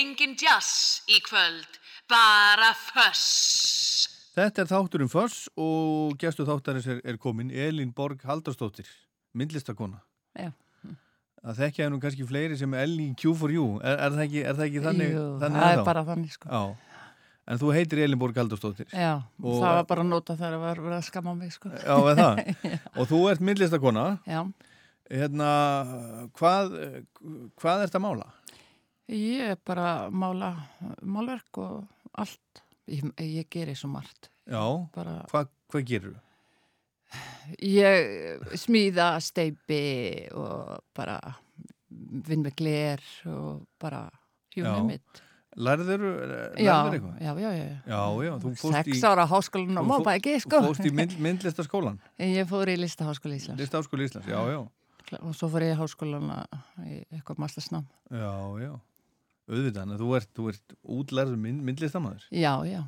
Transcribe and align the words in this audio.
engin 0.00 0.34
jazz 0.40 1.00
í 1.10 1.18
kvöld, 1.24 1.78
bara 2.10 2.72
föss. 2.90 3.26
Þetta 4.36 4.62
er 4.62 4.68
þátturinn 4.70 5.10
Föss 5.10 5.48
og 5.60 6.14
gestu 6.20 6.46
þáttarins 6.48 6.86
er, 6.88 7.00
er 7.04 7.18
komin 7.20 7.50
Elín 7.50 7.90
Borg 7.94 8.22
Haldarsdóttir, 8.24 8.88
myndlistakona. 9.36 10.00
Já. 10.38 10.52
Það 11.40 11.56
þekkja 11.62 11.88
nú 11.90 11.98
kannski 12.02 12.26
fleiri 12.28 12.56
sem 12.60 12.74
Elín 12.76 13.14
Q4U, 13.18 13.66
er, 13.80 13.96
er, 13.96 14.14
það 14.14 14.24
ekki, 14.26 14.40
er 14.44 14.56
það 14.58 14.66
ekki 14.68 14.82
þannig? 14.86 15.12
Jú, 15.16 15.26
þannig 15.40 15.62
það 15.64 15.74
er 15.74 15.84
bara 15.88 16.02
þannig 16.08 16.34
sko. 16.36 16.50
Já, 16.52 17.04
en 17.50 17.60
þú 17.62 17.70
heitir 17.74 18.02
Elín 18.04 18.20
Borg 18.20 18.40
Haldarsdóttir. 18.40 18.88
Já, 18.92 19.12
Og- 19.40 19.60
það 19.62 19.76
var 19.80 19.86
bara 19.92 20.04
að 20.04 20.10
nota 20.12 20.36
þegar 20.36 20.56
það 20.56 20.64
var 20.66 20.82
verið 20.86 20.98
að 21.00 21.06
skamma 21.08 21.36
mig 21.38 21.54
sko. 21.56 21.72
Já, 21.74 21.96
er 22.12 22.20
það? 22.20 22.42
og 23.00 23.08
þú 23.12 23.22
ert 23.32 23.46
myndlistakona. 23.50 24.08
Já, 24.28 24.42
Hérna, 25.10 25.46
hvað, 26.38 26.76
hvað 27.58 27.80
ert 27.82 27.96
að 27.98 28.02
mála? 28.04 28.26
Ég 29.10 29.52
er 29.54 29.58
bara 29.66 29.86
að 30.06 30.16
mála 30.22 30.50
málverk 31.02 31.58
og 31.58 31.86
allt. 32.18 32.62
Ég, 32.90 33.04
ég 33.22 33.46
gerir 33.52 33.76
svo 33.78 33.90
margt. 33.92 34.30
Já, 34.50 34.62
Bara, 34.94 35.20
hvað, 35.30 35.48
hvað 35.70 35.84
gerur 35.86 36.14
þú? 36.16 36.26
ég 37.66 38.44
smíða 38.58 39.08
steipi 39.22 40.28
og 40.38 40.78
bara 40.94 41.16
vinn 41.90 42.44
með 42.44 42.54
gler 42.60 43.02
og 43.30 43.64
bara 43.82 44.04
Já. 44.10 44.62
hjúnum 44.62 44.86
mitt. 44.92 45.22
Lærður, 45.58 46.04
eitthvað? 46.54 47.16
já, 47.18 47.32
já, 47.42 47.50
já. 47.50 47.64
Já, 47.90 48.02
já, 48.22 48.32
þú 48.38 48.50
fórst 48.54 48.86
í, 48.86 48.94
Sex 48.94 49.02
ára 49.10 49.24
háskólan 49.26 49.80
þú 49.80 49.94
og 49.96 50.04
bara 50.06 50.18
ekki 50.20 50.36
sko. 50.44 50.60
fórst 50.62 50.86
í 50.86 50.92
mynd, 50.94 51.16
myndlistaskólan, 51.18 51.98
Ég 52.22 52.46
fór 52.46 52.70
í 52.70 52.76
listaháskóla 52.78 53.34
Íslands 53.34 53.58
listaháskóli 53.58 54.06
Íslands, 54.06 54.28
já, 54.30 54.38
já, 54.46 54.60
og 55.18 55.34
svo 55.34 55.48
fór 55.50 55.66
ég 55.66 55.74
í 55.74 55.80
háskólan 55.80 56.30
í 56.86 57.00
eitthvað 57.10 57.42
mastersnám. 57.42 57.86
já, 58.14 58.30
já, 58.62 58.72
auðvitað, 59.48 59.82
en 59.82 60.00
þú 60.00 60.12
ert, 60.18 60.30
þú 60.36 60.46
ert 60.52 60.74
útlærður 60.96 61.40
mynd, 61.40 61.64
myndlistamæður. 61.66 62.26
Já, 62.34 62.52
já, 62.68 62.82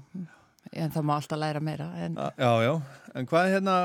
en 0.73 0.95
það 0.95 1.07
má 1.09 1.13
alltaf 1.17 1.41
læra 1.41 1.61
meira 1.65 1.89
en 2.01 2.17
Já, 2.17 2.53
já, 2.65 2.73
en 3.19 3.29
hvað 3.29 3.51
hérna, 3.57 3.77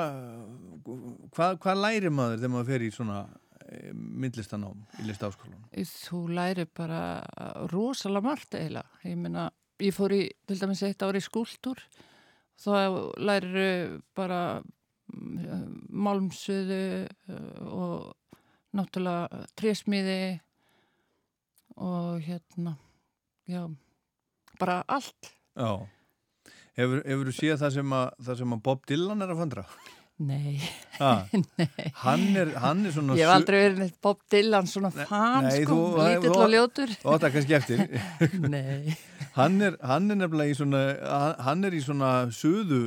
hvað, 1.36 1.60
hvað 1.64 1.84
lærir 1.84 2.14
maður 2.14 2.42
þegar 2.42 2.54
maður 2.54 2.70
fer 2.72 2.86
í 2.86 2.92
svona 2.94 3.20
eh, 3.68 3.94
myndlistanám 3.94 4.84
í 5.02 5.08
listaháskólan? 5.10 5.64
þú 5.94 6.22
læri 6.38 6.68
bara 6.78 7.02
rosalega 7.72 8.30
margt 8.30 8.60
eiginlega. 8.60 9.02
Ég 9.04 9.18
meina, 9.20 9.50
ég 9.84 9.96
fór 9.96 10.16
í, 10.16 10.24
til 10.48 10.60
dæmis 10.62 10.86
eitt 10.88 11.04
ári 11.06 11.22
í 11.22 11.26
skúltúr, 11.26 11.82
þá 12.58 12.72
lærir 13.20 14.00
bara 14.18 14.42
mm, 14.62 15.88
málmsuðu 15.94 16.84
uh, 17.06 17.68
og 17.68 18.14
náttúrulega 18.78 19.46
trésmiði 19.58 20.38
og 21.78 22.22
hérna, 22.26 22.76
já, 23.50 23.66
bara 24.60 24.80
allt. 24.88 25.34
Já, 25.58 25.72
hefur, 26.78 27.04
hefur 27.06 27.30
þú 27.32 27.36
séð 27.42 27.62
það 27.66 27.78
sem, 27.78 27.94
að, 28.02 28.10
það 28.30 28.42
sem 28.42 28.58
að 28.58 28.66
Bob 28.70 28.84
Dylan 28.90 29.22
er 29.26 29.34
að 29.36 29.44
fandra? 29.46 29.68
Nei, 30.18 30.56
Ha, 30.98 31.10
nei. 31.62 31.68
hann, 32.02 32.24
er, 32.42 32.50
hann 32.58 32.80
er 32.90 32.94
svona... 32.96 33.14
Ég 33.20 33.28
hef 33.28 33.36
aldrei 33.36 33.58
verið 33.68 33.82
neitt 33.84 33.98
Bob 34.02 34.24
Dylan 34.34 34.66
svona 34.66 34.90
fan, 34.90 35.46
nei, 35.46 35.60
sko, 35.62 35.76
lítill 36.00 36.32
og 36.34 36.50
ljótur. 36.50 36.94
Þú 37.04 37.12
átt 37.14 37.26
það 37.28 37.36
kannski 37.36 37.58
eftir. 37.60 37.84
Nei. 38.56 38.96
Hann 39.36 39.60
er, 39.62 39.78
hann 39.86 40.10
er 40.10 40.18
nefnilega 40.24 40.56
í 40.56 40.58
svona, 40.58 40.82
hann- 41.46 41.68
er 41.70 41.78
í 41.78 41.84
svona 41.86 42.10
suðu 42.34 42.80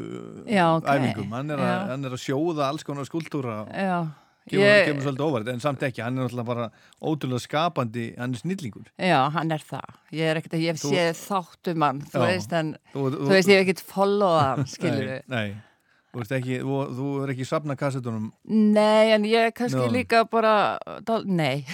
Já, 0.50 0.64
ok. 0.80 0.91
æfingum. 0.91 1.30
Hann 1.38 1.54
er, 1.54 1.62
að, 1.62 1.84
hann 1.92 2.08
er 2.10 2.16
að 2.19 2.22
sjóða 2.25 2.66
alls 2.66 2.82
konar 2.88 3.06
skúltúra. 3.06 3.60
Já, 3.78 4.00
Kemur, 4.48 4.84
kemur 4.88 5.02
svolítið 5.05 5.27
óvart, 5.27 5.48
en 5.52 5.60
samt 5.60 5.83
ekki. 5.86 6.00
Hann 6.02 6.16
er 6.19 6.24
náttúrulega 6.24 6.46
bara 6.48 6.70
ótrúlega 7.05 7.42
skapandi, 7.44 8.06
hann 8.19 8.33
er 8.34 8.41
snillingur. 8.41 8.86
já, 8.98 9.19
hann 9.30 9.52
er 9.52 9.58
það. 9.62 9.97
Ég 10.16 10.30
er 10.32 10.41
ekkert 10.41 10.55
að, 10.56 10.64
ég 10.64 10.78
Þú- 10.80 10.92
séð 10.94 11.19
þáttum 11.28 11.82
hann, 11.86 12.00
þú 12.10 12.22
veist, 12.27 12.52
en 12.52 12.77
Þú, 12.94 13.05
þú 13.19 13.28
veist, 13.34 13.48
ég 13.48 13.58
hef 13.60 13.66
ekkert 13.69 13.84
followað 13.92 14.41
hann, 14.48 14.64
skilur 14.66 15.05
nei, 15.06 15.20
nei, 15.28 15.55
þú 16.10 16.20
ert 16.24 16.32
ekki, 16.41 16.56
þú, 16.64 16.78
þú 16.98 17.08
er 17.22 17.32
ekki 17.36 17.47
safna 17.47 17.77
kassetunum. 17.78 18.32
Nei, 18.48 19.12
en 19.14 19.22
ég 19.28 19.47
er 19.50 19.53
kannski 19.53 19.84
Já. 19.87 19.92
líka 19.94 20.25
bara, 20.31 20.54
dál, 21.06 21.22
nei, 21.28 21.64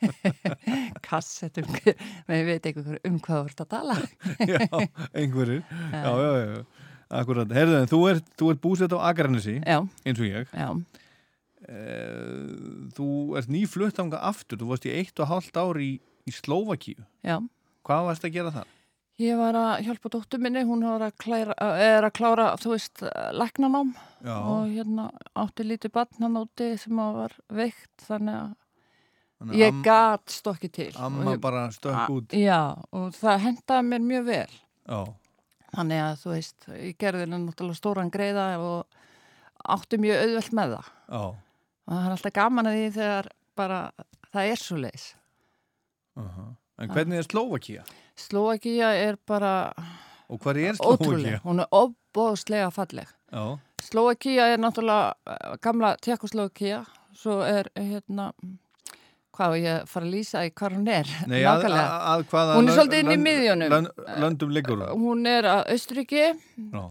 kassettum, 1.06 1.66
menn 2.28 2.40
ég 2.42 2.46
veit 2.48 2.66
ekki 2.70 2.84
um 3.06 3.18
hvað 3.22 3.44
þú 3.44 3.50
ert 3.52 3.62
að 3.64 3.70
tala. 3.76 3.96
já, 4.50 4.60
einhverjir. 5.14 5.62
Já, 5.92 6.10
já, 6.10 6.32
já. 6.40 6.64
Akkurat. 7.20 7.50
Herðu, 7.50 7.78
þú 7.90 7.98
ert, 8.12 8.26
þú 8.38 8.50
ert 8.52 8.60
búsett 8.62 8.92
á 8.94 8.98
Akranesi, 9.10 9.56
Já, 9.66 9.80
eins 10.06 10.20
og 10.22 10.26
ég. 10.28 10.46
já, 10.54 10.68
Þú 11.70 13.06
ert 13.38 13.50
nýflutt 13.52 14.00
ánga 14.02 14.20
aftur. 14.30 14.58
Þú 14.60 14.68
varst 14.72 14.86
í 14.88 14.92
eitt 14.96 15.20
og 15.22 15.30
hálft 15.30 15.56
ár 15.60 15.78
í, 15.80 15.92
í 16.26 16.34
Slóvakíu. 16.34 17.04
já. 17.24 17.38
Hvað 17.86 18.06
varst 18.10 18.24
að 18.28 18.34
gera 18.34 18.50
þar? 18.52 18.66
Ég 19.20 19.36
var 19.36 19.56
að 19.56 19.82
hjálpa 19.84 20.08
dóttur 20.12 20.40
minni, 20.40 20.62
hún 20.64 20.82
að 20.84 21.10
klæra, 21.20 21.52
er 21.76 22.04
að 22.06 22.12
klára, 22.16 22.46
þú 22.60 22.70
veist, 22.72 23.02
læknanám 23.36 23.90
Já, 24.24 24.32
og 24.36 24.70
hérna 24.72 25.10
átti 25.36 25.64
lítið 25.66 25.92
barn 25.92 26.22
hann 26.24 26.38
úti 26.40 26.70
sem 26.80 26.96
að 27.00 27.18
var 27.18 27.34
veikt, 27.52 27.90
þannig 28.06 28.36
að 28.38 28.54
þannig 29.40 29.60
ég 29.60 29.82
gat 29.84 30.24
stokki 30.32 30.70
til. 30.72 30.88
Amma 30.96 31.34
ég- 31.34 31.40
bara 31.40 31.66
stökk 31.72 31.98
A- 32.00 32.06
út. 32.08 32.32
Já, 32.32 32.60
og 32.92 33.12
það 33.12 33.40
hendaði 33.44 33.88
mér 33.90 34.06
mjög 34.08 34.24
vel. 34.24 34.54
Já, 34.88 35.04
Þannig 35.70 36.00
að 36.02 36.16
þú 36.24 36.30
veist, 36.34 36.64
ég 36.74 36.96
gerði 36.98 37.26
náttúrulega 37.30 37.76
stóran 37.78 38.10
greiða 38.10 38.46
og 38.58 38.86
átti 39.68 39.98
mjög 40.02 40.16
auðvelt 40.24 40.52
með 40.58 40.72
það. 40.76 40.88
já. 41.12 41.34
Og 41.90 41.96
það 41.96 42.06
er 42.06 42.14
alltaf 42.14 42.32
gaman 42.38 42.70
að 42.70 42.76
því 42.78 42.90
þegar 42.94 43.28
bara 43.58 43.80
það 44.30 44.50
er 44.54 44.62
svo 44.62 44.76
leis. 44.80 45.06
Uh 46.16 46.54
En 46.80 46.88
hvernig 46.88 47.18
er 47.20 47.26
Slóvakía? 47.28 47.82
Slóakía 48.16 48.94
er 48.96 49.18
bara 49.28 49.74
Og 50.30 50.38
hvað 50.40 50.60
er 50.62 50.78
Slóvakía? 50.78 51.40
hún 51.44 51.60
er 51.60 51.68
óbóðslega 51.68 52.70
falleg. 52.72 53.08
Já, 53.32 53.58
Slóakía 53.82 54.46
er 54.54 54.58
náttúrulega 54.58 55.14
eh, 55.26 55.56
gamla 55.60 55.96
Tjekkoslovakía, 56.00 56.84
svo 57.12 57.42
er 57.44 57.68
hérna, 57.76 58.30
hvað 59.36 59.56
ég 59.60 59.84
fara 59.88 60.06
að 60.06 60.14
lýsa 60.14 60.44
í 60.46 60.54
hvað 60.56 60.78
hún 60.78 60.88
er, 60.88 61.12
Nei, 61.30 61.42
að, 61.44 61.66
að, 61.68 62.24
að 62.32 62.54
Hún 62.56 62.68
er 62.70 62.78
svolítið 62.78 63.04
inn 63.04 63.12
í 63.12 63.20
miðjunum. 63.26 63.76
lönd- 64.24 64.48
liggur 64.56 64.84
hún? 64.96 65.26
Er 65.26 65.44
að 65.44 65.70
Já, 66.72 66.82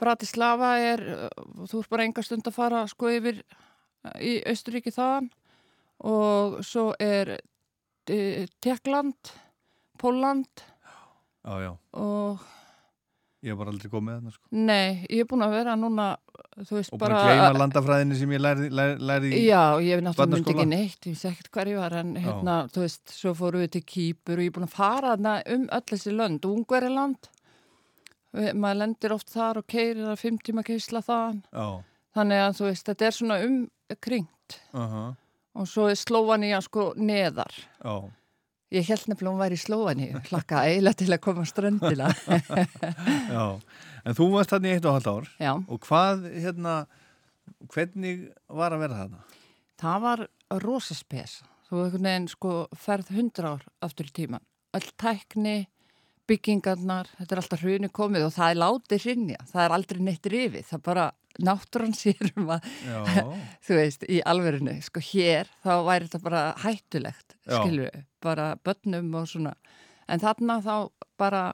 Bratislava 0.00 0.74
er, 0.80 1.00
uh, 1.28 1.44
þú 1.68 1.80
ert 1.82 1.90
bara 1.92 2.04
enga 2.08 2.22
stund 2.24 2.48
að 2.48 2.56
fara 2.56 2.86
sko 2.88 3.08
yfir 3.12 3.42
í 4.20 4.36
Austuríki 4.50 4.92
þaðan 4.94 5.30
og 6.06 6.58
svo 6.66 6.90
er 7.00 7.36
uh, 7.38 8.44
Tekland, 8.62 9.32
Póland 10.00 10.66
já, 11.46 11.54
já. 11.66 11.72
og 11.96 12.44
Ég 13.44 13.52
hef 13.52 13.58
bara 13.60 13.70
aldrei 13.70 13.90
komið 13.92 14.14
þarna, 14.16 14.30
sko. 14.32 14.48
nei, 14.66 15.04
ég 15.12 15.20
er 15.22 15.26
búin 15.30 15.44
að 15.44 15.52
vera 15.54 15.74
núna, 15.78 16.06
veist 16.66 16.90
Og 16.90 16.98
bara 16.98 17.18
bara... 17.20 17.26
gleyma 17.28 17.60
landafræðinni 17.60 18.16
sem 18.18 18.32
ég 18.32 18.40
lærði, 18.42 18.70
lærði 18.74 19.28
í... 19.36 19.42
Já, 19.44 19.60
ég 19.84 19.92
hef 19.92 20.02
náttúrulega 20.02 20.32
myndi 20.32 20.40
barnaskóla. 20.40 20.54
ekki 20.56 20.68
neitt, 20.72 20.98
ég 21.06 21.12
vissi 21.12 21.28
ekkert 21.30 21.50
hver 21.54 21.70
ég 21.70 21.78
var 21.78 21.96
en 22.00 22.10
hérna, 22.24 22.56
þú 22.72 22.82
veist, 22.82 23.04
svo 23.14 23.34
fórum 23.38 23.62
við 23.62 23.70
til 23.76 23.82
Kýpur 23.92 24.40
og 24.40 24.42
ég 24.42 24.50
er 24.50 24.56
búin 24.56 24.66
að 24.66 24.74
fara 24.74 25.12
þarna 25.12 25.34
um 25.54 25.66
öll 25.78 25.84
þessi 25.92 26.14
lönd, 26.16 26.48
Ungveriland, 26.50 27.30
maður 28.56 28.80
lendir 28.82 29.14
oft 29.14 29.30
þar 29.36 29.60
og 29.62 29.68
keirir 29.70 30.08
að 30.10 30.18
fimm 30.24 30.40
tíma 30.42 30.64
keisla 30.66 31.04
þaðan, 31.06 31.38
Já, 31.52 31.68
þannig 32.16 32.42
að 32.42 32.58
þú 32.58 32.66
veist, 32.70 32.88
þetta 32.90 33.06
er 33.10 33.16
svona 33.20 33.38
umkringt 33.46 34.60
uh 34.74 34.98
og 35.56 35.64
svo 35.64 35.86
er 35.88 35.96
Slóvaníja 35.96 36.58
sko 36.60 36.90
neðar. 37.00 37.54
já. 37.80 37.94
Ég 38.74 38.84
held 38.90 39.06
nefnilega 39.08 39.30
hún 39.32 39.40
væri 39.40 39.56
í 39.56 39.60
Slóvaníu, 39.62 40.18
hlakka 40.26 40.64
eiginlega 40.66 40.98
til 41.00 41.14
að 41.14 41.20
koma 41.24 41.44
á 41.44 41.48
ströndina. 41.48 42.08
Já, 43.36 43.44
en 44.04 44.16
þú 44.18 44.26
varst 44.34 44.50
þarna 44.52 44.68
í 44.68 44.74
eitt 44.74 44.88
og 44.90 44.96
halvt 44.98 45.08
ár 45.12 45.28
Já, 45.40 45.52
og 45.54 45.80
hvað, 45.86 46.26
hérna, 46.34 46.74
hvernig 47.72 48.26
var 48.50 48.74
að 48.74 48.82
vera 48.84 48.98
þarna? 49.00 49.22
það 49.80 50.02
var 50.04 50.24
rosaspes. 50.66 51.38
Þú 51.70 51.86
veginn 51.94 52.28
sko 52.28 52.52
ferð 52.76 53.14
hundra 53.16 53.54
ár 53.56 53.64
aftur 53.86 54.10
í 54.10 54.14
tíman. 54.18 54.44
Öll 54.76 54.90
tækni, 55.00 55.56
byggingarnar, 56.30 57.10
þetta 57.18 57.34
er 57.36 57.40
alltaf 57.42 57.62
hruni 57.62 57.90
komið 57.94 58.26
og 58.26 58.34
það 58.34 58.52
er 58.52 58.60
látið 58.62 59.06
hrinja. 59.06 59.44
Það 59.52 59.64
er 59.64 59.74
aldrei 59.76 60.00
neitt 60.06 60.28
rifið. 60.32 60.66
Það 60.68 60.78
er 60.78 60.84
bara 60.88 61.06
náttúran 61.46 61.94
sér 62.02 62.32
um 62.34 62.50
að, 62.56 62.70
þú 63.66 63.78
veist, 63.80 64.06
í 64.10 64.20
alverinu. 64.26 64.76
Sko 64.84 65.02
hér, 65.12 65.50
þá 65.64 65.72
væri 65.86 66.08
þetta 66.08 66.22
bara 66.26 66.42
hættulegt, 66.64 67.36
við. 67.46 68.02
Bara 68.26 68.48
börnum 68.66 69.14
og 69.20 69.30
svona. 69.30 69.54
En 70.10 70.22
þarna 70.22 70.60
þá 70.62 70.74
bara 71.18 71.44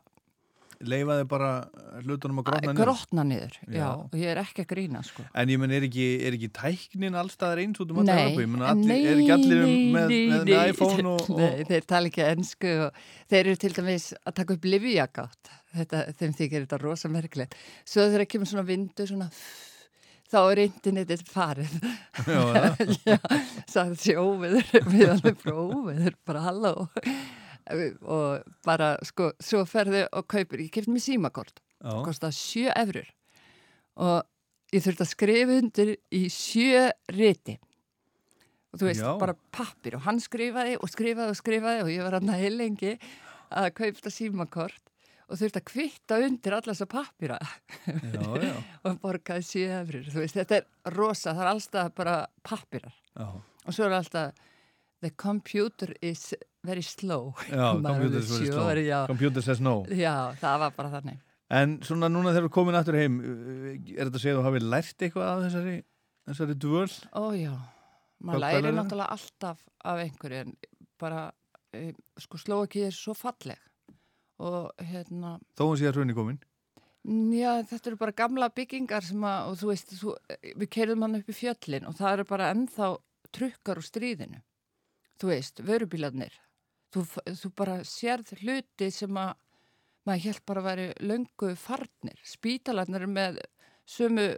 leifaði 0.88 1.24
bara 1.30 1.50
hlutunum 2.02 2.40
að 2.42 2.46
grotna 2.48 2.72
niður. 2.72 2.82
grotna 2.82 3.24
niður. 3.28 3.56
Já. 3.66 3.78
Já. 3.78 3.88
og 4.06 4.16
ég 4.18 4.32
er 4.32 4.40
ekki 4.42 4.64
að 4.64 4.68
grína, 4.72 5.02
sko. 5.06 5.24
En 5.38 5.52
ég 5.52 5.60
menn, 5.62 5.74
er 5.76 5.86
ekki, 5.88 6.06
er 6.26 6.36
ekki 6.38 6.50
tæknin 6.58 7.18
allstaðar 7.22 7.62
eins 7.64 7.82
út 7.82 7.94
um 7.94 8.02
menn, 8.02 8.12
allir, 8.12 8.84
nei, 8.86 9.00
er 9.06 9.22
ekki 9.22 9.34
allir 9.36 9.64
um- 9.64 9.96
með, 9.96 10.14
með, 10.32 10.54
iPhone 10.72 11.14
og... 11.14 11.26
og 11.32 11.42
Nei, 11.42 11.66
þeir 11.70 11.88
tala 11.94 12.12
ekki 12.12 12.24
ennsku 12.28 12.76
og 12.86 13.02
þeir 13.32 13.42
eru 13.42 13.58
til 13.64 13.74
dæmis 13.78 14.08
að 14.22 14.38
taka 14.40 14.56
upp 14.58 14.70
livjagátt. 14.70 15.52
Þetta, 15.72 16.06
þeim 16.20 16.32
þykir 16.36 16.64
þetta 16.66 16.80
rosa 16.82 17.08
merkilegt. 17.12 17.54
Svo 17.88 18.08
þegar 18.12 18.28
kemur 18.28 18.50
svona 18.50 18.66
vindu, 18.68 19.06
svona 19.08 19.30
þá 20.32 20.40
er 20.42 20.62
internetið 20.66 21.22
farið. 21.28 21.76
já, 22.26 22.40
já, 22.56 22.88
Já, 23.12 23.18
sagði 23.68 23.96
þessi 23.96 24.16
óveður, 24.20 24.74
við 24.92 25.06
alveg 25.12 25.38
bara 25.44 25.56
óveður, 25.68 26.18
bara 26.28 26.44
halló. 26.48 26.74
Og 28.02 28.54
bara 28.66 28.94
sko, 29.06 29.32
svo 29.42 29.64
ferðu 29.68 30.04
og 30.10 30.28
kaupir, 30.30 30.64
ég 30.66 30.72
kefti 30.74 30.92
mér 30.92 31.04
símakort 31.04 31.62
Já, 31.82 31.98
kostað 32.06 32.36
sjö 32.38 32.70
efrur 32.78 33.08
og 34.02 34.22
ég 34.72 34.84
þurfti 34.84 35.04
að 35.04 35.10
skrifa 35.10 35.58
undir 35.60 35.90
í 36.14 36.22
sjö 36.32 36.86
riti. 37.12 37.58
Og 38.72 38.80
þú 38.80 38.86
veist, 38.88 39.02
Já. 39.04 39.10
bara 39.20 39.34
pappir 39.52 39.98
og 39.98 40.06
hann 40.06 40.20
skrifaði 40.22 40.78
og 40.80 40.88
skrifaði 40.88 41.34
og 41.34 41.36
skrifaði 41.36 41.82
og 41.84 41.90
ég 41.92 42.06
var 42.06 42.16
hann 42.16 42.32
að 42.32 42.40
heilengi 42.40 42.94
að 43.52 43.68
kaupta 43.76 44.12
símakort 44.12 44.92
og 45.28 45.40
þurfti 45.40 45.60
að 45.60 45.68
kvitta 45.68 46.20
undir 46.24 46.56
alla 46.56 46.72
þessa 46.72 46.88
pappira 46.92 47.38
já, 47.86 48.22
já, 48.46 48.54
og 48.86 48.96
borgaði 49.02 49.44
sjö 49.48 49.66
efrur, 49.80 50.08
þú 50.12 50.22
veist, 50.24 50.38
þetta 50.38 50.58
er 50.58 50.96
rosa, 50.96 51.32
það 51.32 51.44
er 51.44 51.50
alltaf 51.52 51.92
bara 51.96 52.16
pappirar 52.44 52.96
já. 53.12 53.28
og 53.28 53.76
svo 53.76 53.86
er 53.86 53.98
alltaf 53.98 54.48
the 55.02 55.12
computer 55.16 55.92
is 56.00 56.32
very 56.64 56.82
slow 56.82 57.32
Já, 57.50 57.72
computer 57.82 58.18
er 58.18 58.26
sure, 58.26 58.46
slow. 58.46 58.70
já. 58.86 59.06
Computer 59.10 59.42
says 59.42 59.60
no. 59.60 59.82
já, 59.90 60.14
það 60.40 60.58
var 60.66 60.74
bara 60.78 60.90
þannig 60.98 61.20
En 61.52 61.74
svona 61.84 62.08
núna 62.08 62.30
þegar 62.32 62.46
við 62.46 62.52
komin 62.54 62.76
aftur 62.78 62.96
heim, 62.96 63.16
uh, 63.20 63.72
er 63.92 64.06
þetta 64.08 64.16
að 64.16 64.22
segja 64.22 64.34
að 64.36 64.38
þú 64.40 64.44
hafi 64.46 64.60
lært 64.64 65.02
eitthvað 65.04 65.26
af 65.28 65.40
þessari, 65.44 65.74
þessari 66.30 66.54
dvöl? 66.64 66.92
Ó 67.12 67.24
já, 67.36 67.50
Hvað- 67.52 68.24
maður 68.30 68.40
læri 68.46 68.72
náttúrulega 68.78 69.16
alltaf 69.18 69.58
af 69.84 70.00
einhverju 70.06 70.38
en 70.46 70.54
bara, 71.02 71.24
e, 71.76 71.82
sko 72.24 72.38
Slóaki 72.40 72.86
er 72.86 72.94
svo 72.96 73.12
falleg 73.18 73.60
og 74.40 74.70
hérna, 74.80 75.34
Þó 75.58 75.66
hún 75.68 75.76
sé 75.82 75.90
að 75.90 75.98
hrunni 75.98 76.14
komin. 76.16 76.38
já 77.36 77.52
þetta 77.68 77.90
eru 77.90 77.96
bara 78.00 78.12
gamla 78.16 78.48
byggingar 78.54 79.02
sem 79.04 79.20
að, 79.26 79.50
og 79.50 79.58
þú 79.60 79.68
veist, 79.74 79.92
þú, 79.98 80.14
við 80.62 80.68
keirðum 80.72 81.02
hann 81.04 81.18
upp 81.20 81.28
í 81.28 81.36
fjöllin 81.36 81.86
og 81.90 81.98
það 81.98 82.12
eru 82.16 82.24
bara 82.30 82.48
ennþá 82.54 82.88
trukkar 83.34 83.76
úr 83.82 83.86
stríðinu, 83.90 84.40
þú 85.20 85.28
veist, 85.34 85.60
vörubílarnir, 85.66 86.32
þú, 86.92 87.04
þú 87.40 87.50
bara 87.58 87.80
sérð 87.88 88.34
hluti 88.42 88.90
sem 88.94 89.18
að 89.18 89.34
maður 90.06 90.24
held 90.26 90.44
bara 90.48 90.62
að 90.62 90.68
væri 90.68 90.86
löngu 91.06 91.52
farnir, 91.58 92.22
spítalarnir 92.26 93.06
með 93.10 93.38
sömu 93.88 94.28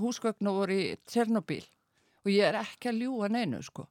húsgögn 0.00 0.50
og 0.50 0.60
voru 0.62 0.76
í 0.80 0.90
Tjernobyl. 1.08 1.62
Og 2.24 2.32
ég 2.32 2.48
er 2.48 2.60
ekki 2.60 2.90
að 2.90 3.02
ljúa 3.04 3.30
neinu 3.32 3.60
sko. 3.64 3.86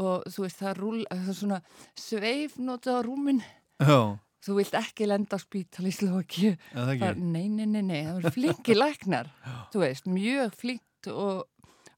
Og 0.00 0.26
þú 0.30 0.44
veist 0.46 0.60
það 0.60 0.76
rúl, 0.78 0.98
það 1.10 1.30
er 1.32 1.38
svona 1.38 1.60
sveifnóta 1.98 2.98
á 2.98 3.00
rúmin. 3.02 3.40
Já, 3.80 4.18
þú 4.44 4.58
vilt 4.60 4.76
ekki 4.78 5.08
lenda 5.08 5.38
á 5.38 5.40
spítal 5.42 5.86
í 5.88 5.94
ekki. 6.20 6.52
nei, 7.18 7.48
nei, 7.48 7.66
nei, 7.66 7.82
nei, 7.82 8.02
það 8.06 8.20
eru 8.20 8.34
flinki 8.36 8.76
læknar. 8.76 9.32
Þú 9.72 9.82
veist, 9.82 10.06
mjög 10.06 10.54
flinkt 10.62 11.10
og 11.10 11.48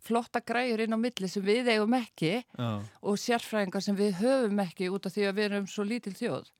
flotta 0.03 0.43
græjur 0.45 0.83
inn 0.85 0.97
á 0.97 0.99
milli 1.01 1.31
sem 1.31 1.45
við 1.47 1.71
eigum 1.75 1.97
ekki 1.99 2.35
Já, 2.43 2.71
og 3.03 3.19
sérfræðingar 3.23 3.85
sem 3.85 3.99
við 3.99 4.19
höfum 4.21 4.63
ekki 4.65 4.91
út 4.93 5.09
af 5.09 5.15
því 5.15 5.29
að 5.29 5.39
við 5.39 5.49
erum 5.51 5.69
svo 5.71 5.87
lítil 5.87 6.15
þjóð 6.19 6.51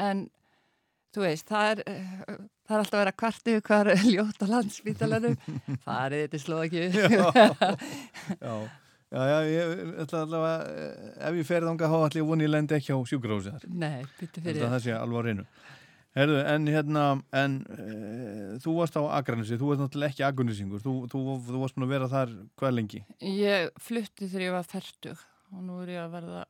en 0.00 0.28
þú 1.14 1.24
veist, 1.26 1.48
það 1.50 1.70
er 1.72 1.82
eh, 1.90 2.10
það 2.66 2.76
er 2.76 2.82
alltaf 2.84 2.98
að 2.98 3.02
vera 3.02 3.16
kvartu 3.22 3.56
hvar 3.66 3.90
er 3.94 4.04
ljóta 4.14 4.50
landsbítalanum 4.50 5.40
farið 5.86 6.26
þetta 6.26 6.44
sló 6.44 6.62
ekki 6.64 6.86
já. 6.94 8.52
Já, 9.10 9.22
já, 9.26 9.38
ég 9.42 9.80
ætla 10.04 10.20
allavega, 10.22 10.58
eh, 10.70 11.14
ef 11.26 11.38
ég 11.40 11.46
fer 11.48 11.64
þangað 11.66 11.90
há 11.90 11.96
allir 12.06 12.26
voni 12.28 12.46
ég 12.46 12.52
lendi 12.52 12.76
ekki 12.76 12.94
á 12.94 12.98
sjúkrahúsi 13.10 13.50
þar. 13.56 13.64
nei, 13.74 14.04
byttu 14.20 14.42
fyrir 14.44 14.68
það 14.70 14.84
sé 14.84 14.94
alveg 14.94 15.18
á 15.18 15.22
reynu. 15.26 15.46
Herðu, 16.20 16.38
en 16.52 16.66
hérna, 16.68 17.04
en 17.32 17.54
uh, 17.72 18.58
þú 18.60 18.74
varst 18.78 18.96
á 19.00 19.02
Akranesi, 19.16 19.56
þú 19.60 19.70
varst 19.72 19.80
náttúrulega 19.86 20.12
ekki 20.12 20.24
agunissingur, 20.28 20.82
þú, 20.84 20.94
þú, 21.08 21.20
þú 21.48 21.60
varst 21.62 21.76
búin 21.78 21.86
að 21.88 21.92
vera 21.96 22.08
þar 22.12 22.32
hvað 22.60 22.74
lengi? 22.76 23.02
ég 23.24 23.70
flutti 23.80 24.28
þegar 24.28 24.46
ég 24.50 24.56
var 24.58 24.66
færtug 24.68 25.22
og 25.50 25.62
nú 25.66 25.80
er 25.84 25.94
ég 25.96 26.02
að 26.04 26.12
verða 26.18 26.42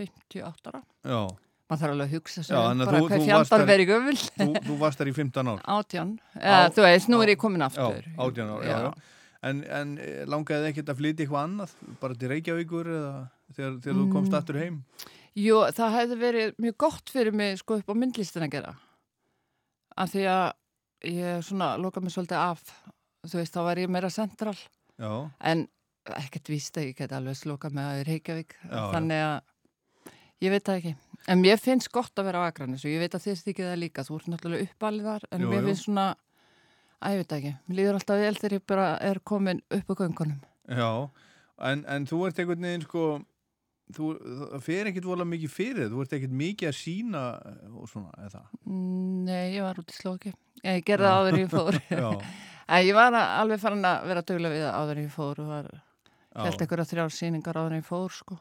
58 0.00 0.70
ára 0.72 0.80
Já, 1.06 1.20
maður 1.66 1.80
þarf 1.82 1.92
alveg 1.94 2.06
að 2.06 2.14
hugsa 2.16 2.40
Já, 2.42 2.46
sér 2.46 2.56
um 2.56 2.66
þannig 2.66 2.86
að 2.86 2.90
bara 2.90 2.98
þú- 2.98 3.06
hvað 3.06 3.16
þú 3.16 3.26
varst 3.26 3.30
fjandar 3.30 3.60
þar- 3.62 3.70
verið 3.72 3.90
gömul 3.92 4.16
þú, 4.22 4.48
þú 4.66 4.78
varst 4.82 4.98
þar 5.00 5.10
í 5.10 5.14
15 5.16 5.52
ár. 5.52 5.60
átján, 5.76 6.10
eða 6.36 6.58
Á- 6.66 6.72
þú 6.76 6.82
veist, 6.86 7.08
nú 7.12 7.16
á- 7.16 7.22
er 7.24 7.28
ég 7.32 7.38
komin 7.40 7.62
aftur 7.66 8.02
Já, 8.02 8.16
18 8.18 8.50
ár, 8.56 8.64
já, 8.66 8.78
já. 8.86 8.92
En, 9.46 9.60
en 9.70 9.98
eh, 10.02 10.24
langaði 10.26 10.72
ekkert 10.72 10.88
að 10.90 10.98
flytja 10.98 11.22
eitthvað 11.26 11.44
annað, 11.46 11.70
bara 12.00 12.14
til 12.18 12.28
Reykjavíkur 12.32 12.86
eða 12.90 13.12
þegar, 13.54 13.74
þegar 13.84 13.98
þú 14.00 14.06
komst 14.12 14.32
Mm. 14.32 14.38
aftur 14.40 14.58
heim? 14.58 14.82
Jú, 15.36 15.58
það 15.76 15.92
hefði 16.00 16.16
verið 16.18 16.54
mjög 16.64 16.76
gott 16.80 17.10
fyrir 17.12 17.32
mig 17.36 17.58
sko 17.60 17.76
upp 17.76 17.86
á 17.92 17.94
myndlistin 17.94 18.42
að 18.42 18.50
gera 18.56 18.74
af 19.96 20.12
því 20.12 20.26
að 20.32 20.46
ég 21.12 21.42
svona 21.46 21.72
loka 21.80 22.02
mig 22.02 22.14
svolítið 22.14 22.38
af 22.40 22.62
þú 23.26 23.40
veist, 23.40 23.54
þá 23.56 23.62
var 23.66 23.80
ég 23.82 23.90
meira 23.92 24.10
central. 24.12 24.54
Já, 24.96 25.10
en 25.50 25.66
ekkert 26.16 26.48
víst 26.52 26.76
að 26.78 26.90
ég 26.90 27.00
get 27.00 27.12
alveg 27.16 27.36
sloka 27.38 27.70
mig 27.74 27.84
að 27.84 28.04
Reykjavík. 28.06 28.54
Já, 28.62 28.80
þannig 28.94 29.24
að 29.26 29.36
ég 30.46 30.54
veit 30.54 30.66
það 30.68 30.78
ekki. 30.80 30.94
En 31.26 31.40
mér 31.42 31.58
finnst 31.58 31.90
gott 31.90 32.14
að 32.20 32.28
vera 32.28 32.44
á 32.44 32.48
Akranis 32.48 32.84
og 32.86 32.92
ég 32.92 33.02
veit 33.02 33.16
að 33.16 33.24
þið 33.26 33.40
þykir 33.48 33.66
það 33.70 33.80
líka, 33.82 34.04
þú 34.06 34.18
ert 34.20 34.28
náttúrulega 34.30 34.68
uppalið 34.68 35.08
þar 35.10 35.24
en 35.32 35.42
Jú, 35.42 35.48
mér 35.50 35.58
jú. 35.62 35.66
finnst 35.70 35.86
svona 35.88 36.04
að 37.02 37.14
ég 37.16 37.20
veit 37.22 37.30
það 37.32 37.38
ekki, 37.40 37.54
mér 37.66 37.78
líður 37.80 37.98
alltaf 37.98 38.20
vel 38.22 38.36
þegar 38.36 38.54
ég 38.56 38.66
bara 38.72 38.86
er 39.08 39.20
komin 39.32 39.62
upp 39.74 39.90
á 39.90 39.94
göngunum. 40.00 40.38
Já, 40.70 40.90
en, 41.70 41.82
en 41.96 42.06
þú 42.06 42.20
ert 42.28 42.38
einhvern 42.42 42.68
veginn 42.68 42.86
sko, 42.86 43.06
þú, 43.94 44.08
fer 44.64 44.90
ekkert 44.90 45.04
vola 45.06 45.24
mikið 45.28 45.50
fyrir, 45.52 45.90
þú 45.92 46.02
ert 46.02 46.12
ekkert 46.18 46.34
mikið 46.34 46.68
að 46.72 46.76
sína 46.80 47.22
og 47.70 47.86
svona, 47.90 48.10
eða 48.18 48.32
það? 48.40 48.46
Nei, 49.28 49.44
ég 49.54 49.62
var 49.62 49.78
út 49.82 49.92
í 49.94 49.96
slóki 50.00 50.32
ég 50.64 50.82
gerði 50.88 51.06
það 51.06 51.20
áður 51.20 51.38
ég 51.42 51.50
fór 51.52 51.78
ég 52.88 52.94
var 52.98 53.12
að- 53.14 53.34
alveg 53.42 53.60
farin 53.62 53.84
að 53.86 54.06
vera 54.10 54.24
duglega 54.26 54.54
við 54.56 54.66
áður 54.74 55.02
ég 55.04 55.12
fór 55.14 55.42
og 55.44 55.50
var 55.52 55.68
held 56.36 56.52
já, 56.56 56.60
einhverja 56.66 56.88
þrjár 56.90 57.14
sýningar 57.14 57.56
áður 57.62 57.76
ég 57.78 57.84
fór 57.86 58.10
sko. 58.12 58.36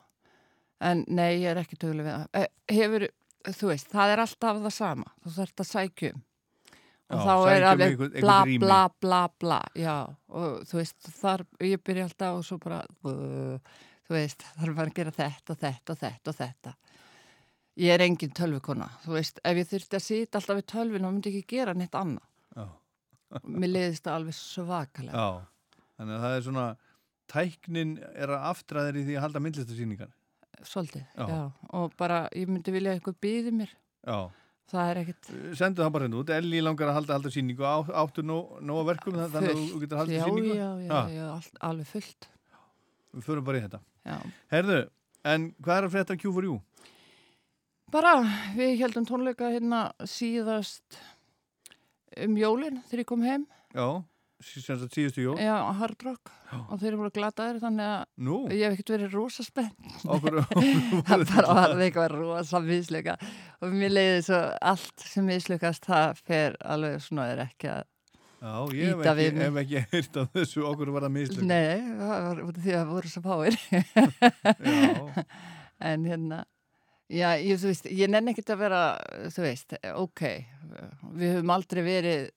En 0.83 1.06
nei, 1.07 1.38
ég 1.39 1.51
er 1.53 1.62
ekki 1.62 1.77
duglega 1.80 2.18
við. 2.25 2.42
Eh, 2.42 2.47
Hefur, 2.75 3.06
þú 3.56 3.69
veist, 3.69 3.88
það 3.94 4.12
er 4.12 4.21
alltaf 4.25 4.57
það 4.65 4.74
sama. 4.75 5.06
Þú 5.24 5.31
þarft 5.38 5.62
að 5.63 5.69
sækja 5.69 6.09
um. 6.12 6.24
Og 7.06 7.21
Já, 7.21 7.21
þá 7.21 7.31
er 7.53 7.62
um 7.63 7.69
alveg 7.69 7.86
einhvern- 7.94 8.12
bla, 8.12 8.36
einhvern 8.36 8.50
rými. 8.50 8.59
bla, 8.65 8.80
bla, 9.06 9.21
bla, 9.39 9.59
já. 9.77 9.95
Og 10.36 10.65
þú 10.68 10.80
veist, 10.81 11.09
þar, 11.21 11.45
ég 11.69 11.83
byrja 11.86 12.07
alltaf 12.09 12.39
og 12.42 12.44
svo 12.50 12.57
bara, 12.65 12.81
uh, 13.06 13.59
þú 14.07 14.16
veist, 14.18 14.46
þarf 14.60 14.75
maður 14.78 14.92
að 14.92 14.98
gera 15.00 15.13
þetta 15.19 15.54
og 15.56 15.60
þetta 15.63 15.94
og 15.96 16.00
þetta 16.04 16.31
og 16.34 16.40
þetta. 16.40 16.75
Ég 17.84 17.92
er 17.98 18.04
engin 18.06 18.31
tölvukona, 18.38 18.86
þú 19.04 19.16
veist, 19.18 19.40
ef 19.44 19.57
ég 19.60 19.68
þurfti 19.68 19.98
að 20.00 20.06
sýta 20.06 20.40
alltaf 20.40 20.60
við 20.62 20.68
tölvinu 20.72 21.07
og 21.10 21.16
myndi 21.18 21.31
ekki 21.34 21.57
gera 21.57 21.74
neitt 21.75 21.96
annað. 22.00 22.24
já, 22.56 22.66
Mér 23.60 23.72
leiðist 23.74 24.06
það 24.06 24.16
alveg 24.19 24.38
svakalega. 24.38 25.25
já, 25.25 25.81
þannig 25.98 26.16
að 26.16 26.24
það 26.28 26.36
er 26.38 26.46
svona, 26.48 26.68
tæknin 27.36 27.92
er 28.13 28.31
að 28.38 28.46
aftra 28.54 28.86
í 28.94 29.04
því 29.04 29.18
að 29.18 29.25
halda 29.25 29.42
myndlistasýningar. 29.44 30.13
Svolítið, 30.66 31.04
Já. 31.19 31.25
já. 31.28 31.42
Og 31.75 31.92
bara, 32.00 32.22
ég 32.31 32.48
myndi 32.48 32.72
vilja 32.72 32.94
að 32.94 33.00
eitthvað 33.02 33.18
býði 33.25 33.52
mér. 33.60 33.74
Já, 34.07 34.18
Það 34.66 34.88
er 34.90 34.98
ekkit... 35.04 35.28
sendu 35.60 35.84
það 35.84 35.90
bara 35.94 36.06
hérna 36.07 36.18
út, 36.24 36.30
Elli 36.34 36.59
langar 36.64 36.90
að 36.90 36.95
halda, 36.97 37.14
halda 37.19 37.30
sýningu, 37.35 37.62
á, 37.69 37.76
áttu 38.02 38.24
nóg, 38.26 38.56
nóg 38.66 38.80
að 38.81 38.88
verkum 38.90 39.18
þannig 39.19 39.52
að 39.52 39.59
þú 39.59 39.81
getur 39.83 40.00
haldið 40.00 40.16
já, 40.16 40.24
sýningu. 40.26 40.56
já, 40.56 40.69
já, 40.81 40.90
Ha. 40.95 41.02
já, 41.14 41.26
all, 41.35 41.52
alveg 41.69 41.90
fullt. 41.92 42.28
Við 43.16 43.24
förum 43.30 43.45
bara 43.48 43.60
í 43.62 43.64
þetta. 43.66 43.80
Já. 44.06 44.18
Herðu, 44.52 44.80
en 45.31 45.50
hvað 45.64 45.78
er 45.81 45.88
að 45.88 45.94
frétta 45.95 46.18
Q4U? 46.19 46.56
Bara, 47.94 48.16
við 48.57 48.74
heldum 48.81 49.06
tónleika 49.07 49.52
hérna 49.54 49.86
síðast 50.10 50.98
um 52.26 52.36
jólinn 52.40 52.81
þegar 52.90 53.04
ég 53.04 53.10
kom 53.12 53.24
heim. 53.24 53.45
Já, 53.76 53.88
sí- 54.44 54.62
sem 54.64 54.80
sagt 54.81 54.95
síðustu 54.98 55.24
jól. 55.24 55.38
Já, 55.40 55.56
Hard 55.80 56.04
Rock. 56.04 56.31
Já. 56.52 56.57
Og 56.69 56.80
þeir 56.81 56.88
eru 56.92 56.98
bara 57.04 57.14
glataðir 57.18 57.60
þannig 57.64 57.88
að 57.94 58.06
Nú, 58.28 58.36
ég 58.52 58.64
hef 58.66 58.76
ekkert 58.76 58.94
verið 58.95 59.16
rosa 59.16 59.44
okkur, 60.16 60.42
Það 61.07 61.26
bara 61.31 61.56
var 61.56 61.76
eitthvað 61.86 62.12
rosa 62.18 62.60
misluka. 62.64 63.18
Og 63.62 63.74
mér 63.74 63.92
leiði 63.95 64.22
svo 64.28 64.42
allt 64.62 65.06
sem 65.07 65.26
mislukast, 65.26 65.86
það 65.88 66.22
fer 66.26 66.57
alveg 66.66 67.00
svona 67.06 67.30
er 67.34 67.44
ekki 67.48 67.72
að... 67.78 67.84
Já, 68.42 68.56
ég 68.75 68.92
hef 68.92 69.01
ekki, 69.06 69.15
við 69.19 69.39
hef 69.42 69.59
ekki 69.61 69.83
heyrt 69.92 70.18
af 70.21 70.33
þessu, 70.35 70.63
okkur 70.69 70.92
var 70.95 71.06
það 71.07 71.13
mislug. 71.15 71.45
Nei, 71.49 71.85
það 72.01 72.25
var 72.27 72.42
út 72.44 72.57
af 72.59 72.65
því 72.65 72.73
að 72.73 72.81
það 72.81 72.92
voru 72.95 73.11
svo 73.13 73.23
fáir. 73.25 73.57
Já, 74.65 75.23
En 75.85 76.06
hérna, 76.07 76.37
já, 77.11 77.30
ég, 77.42 77.57
þú 77.59 77.71
veist, 77.71 77.87
ég 77.92 78.11
nenni 78.11 78.31
ekkert 78.31 78.54
að 78.56 78.61
vera, 78.61 78.81
þú 79.35 79.44
veist, 79.44 79.73
ok, 79.92 80.21
við 81.19 81.33
höfum 81.35 81.51
aldrei 81.56 81.81
verið 81.83 82.30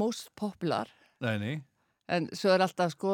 most 0.00 0.30
popular, 0.38 0.88
nei, 1.20 1.34
nei, 1.42 1.52
en 2.10 2.30
svo 2.36 2.54
er 2.54 2.64
alltaf 2.64 2.94
sko 2.94 3.12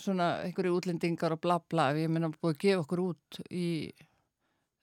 svona 0.00 0.30
einhverju 0.46 0.78
útlendingar 0.78 1.36
og 1.36 1.42
bla 1.44 1.58
bla, 1.60 1.90
ég 2.00 2.10
meina 2.10 2.32
búið 2.32 2.54
að 2.54 2.62
gefa 2.64 2.84
okkur 2.86 3.04
út 3.04 3.40
í 3.52 3.66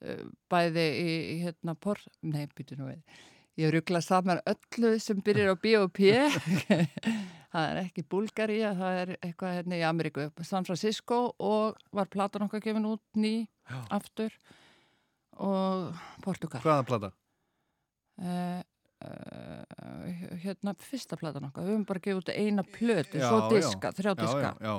uh, 0.06 0.22
bæði 0.52 0.86
í, 1.02 1.10
í 1.34 1.36
hérna 1.42 1.74
por, 1.74 2.00
nei, 2.22 2.46
býtu 2.56 2.78
nú 2.78 2.88
við, 2.92 3.02
ég 3.60 3.72
ruggla 3.74 4.00
saman 4.04 4.40
öllu 4.48 4.94
sem 5.02 5.20
byrjar 5.24 5.52
á 5.52 5.56
B.O.P. 5.60 6.00
það 7.52 7.66
er 7.66 7.78
ekki 7.82 8.04
Búlgaría, 8.10 8.72
það 8.78 8.98
er 9.02 9.12
eitthvað 9.18 9.54
hérna 9.58 9.78
í 9.80 9.84
Ameríku, 9.86 10.26
San 10.46 10.66
Francisco 10.68 11.20
og 11.42 11.78
var 11.96 12.10
platan 12.12 12.46
okkar 12.46 12.62
gefin 12.64 12.86
út 12.88 13.02
ný 13.18 13.34
Já. 13.70 13.80
aftur 13.98 14.34
og 15.40 15.96
Portugal. 16.24 16.60
hvaða 16.62 16.86
plata? 16.88 17.10
Uh, 18.20 18.60
uh, 19.06 20.36
hérna 20.44 20.74
fyrsta 20.78 21.18
platan 21.20 21.48
okkar, 21.48 21.64
við 21.66 21.74
höfum 21.74 21.86
bara 21.88 22.04
gefið 22.04 22.22
út 22.22 22.32
eina 22.34 22.64
plötu, 22.66 23.18
svo 23.22 23.42
já. 23.42 23.50
diska, 23.56 23.92
þrjá 23.96 24.12
Já, 24.12 24.18
diska. 24.22 24.54
já, 24.60 24.74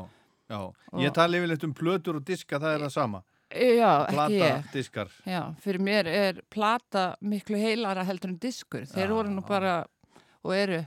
já, 0.51 0.59
já. 0.61 1.03
Ég 1.05 1.15
tala 1.17 1.39
yfirleitt 1.41 1.67
um 1.67 1.73
plötur 1.75 2.19
og 2.21 2.25
diska, 2.27 2.59
það 2.61 2.77
er 2.77 2.85
það 2.87 2.95
sama. 2.97 3.23
Já, 3.51 3.89
ekki 4.05 4.15
plata 4.15 4.31
ég. 4.37 4.71
diskar 4.73 5.09
Já, 5.27 5.41
fyrir 5.63 5.81
mér 5.83 6.07
er 6.07 6.41
plata 6.53 7.05
miklu 7.21 7.57
heilara 7.59 8.03
heldur 8.07 8.31
en 8.33 8.39
diskur. 8.41 8.85
Þeir 8.87 9.07
Já. 9.09 9.13
voru 9.13 9.29
nú 9.33 9.43
bara, 9.47 9.75
og 10.43 10.53
eru, 10.55 10.81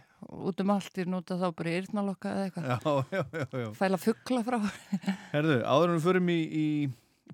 út 0.48 0.60
um 0.64 0.70
allt 0.74 0.98
í 0.98 1.04
núta 1.06 1.36
þá 1.40 1.46
bara 1.58 1.74
írnalokka 1.78 2.32
eða 2.32 2.44
eitthvað. 2.48 2.68
já, 2.72 2.94
já, 3.18 3.24
já, 3.44 3.64
já. 3.64 3.70
Fæla 3.78 4.00
fuggla 4.00 4.42
frá. 4.46 4.58
Herðu, 5.34 5.58
áður 5.68 5.92
en 5.92 5.98
við 5.98 6.06
förum 6.08 6.32
í, 6.32 6.38
í 6.48 6.66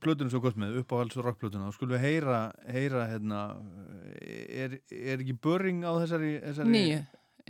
plötunum 0.00 0.30
svo 0.32 0.40
gott 0.42 0.56
með, 0.58 0.80
uppáhalds 0.82 1.18
og 1.20 1.26
rockplötuna 1.28 1.68
þá 1.70 1.76
skulum 1.76 1.94
við 1.98 2.04
heyra, 2.08 2.40
heyra 2.72 3.06
hérna, 3.10 3.40
er, 4.20 4.78
er 4.90 5.20
ekki 5.22 5.34
börring 5.44 5.82
á 5.86 5.92
þessari, 6.02 6.34
þessari 6.48 6.74
Nýju. 6.74 7.00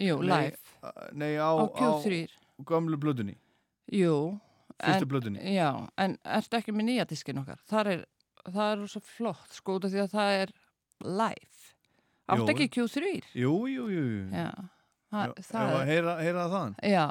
Jú, 0.01 0.17
Nei, 0.25 0.31
live. 0.31 0.93
Nei, 1.19 1.33
á, 1.37 1.51
Á 1.51 1.65
á, 1.67 1.77
Q3. 1.77 2.21
gamlu 2.69 2.97
plötunni 3.03 3.35
Jú. 3.93 4.15
Fyrstu 4.85 5.09
plötunni 5.11 5.55
Já, 5.55 5.69
en 6.01 6.17
ertu 6.25 6.59
ekki 6.61 6.75
með 6.77 6.89
nýja 6.91 7.07
diskin 7.11 7.41
okkar? 7.43 7.61
Það 7.71 7.91
er, 7.95 8.05
það 8.51 8.67
er 8.75 8.85
svo 8.95 9.03
flott, 9.05 9.49
sko, 9.57 9.79
út 9.79 9.87
af 9.89 9.95
því 9.95 10.03
að 10.05 10.15
það 10.15 10.37
er 10.45 10.53
live. 11.07 11.73
Áttu 12.31 12.47
Jú. 12.47 12.55
ekki 12.55 12.69
Q3? 12.77 13.13
Jú, 13.35 13.55
jú, 13.71 13.89
jú, 13.91 14.05
jú. 14.15 14.25
Já, 14.31 14.51
það, 15.11 15.27
Já, 15.27 15.47
það 15.51 15.61
að 15.67 15.81
er, 15.81 15.87
heyra, 15.91 16.17
heyra 16.23 16.45
það 16.45 16.55
þaðan 16.57 16.75
já. 16.95 17.07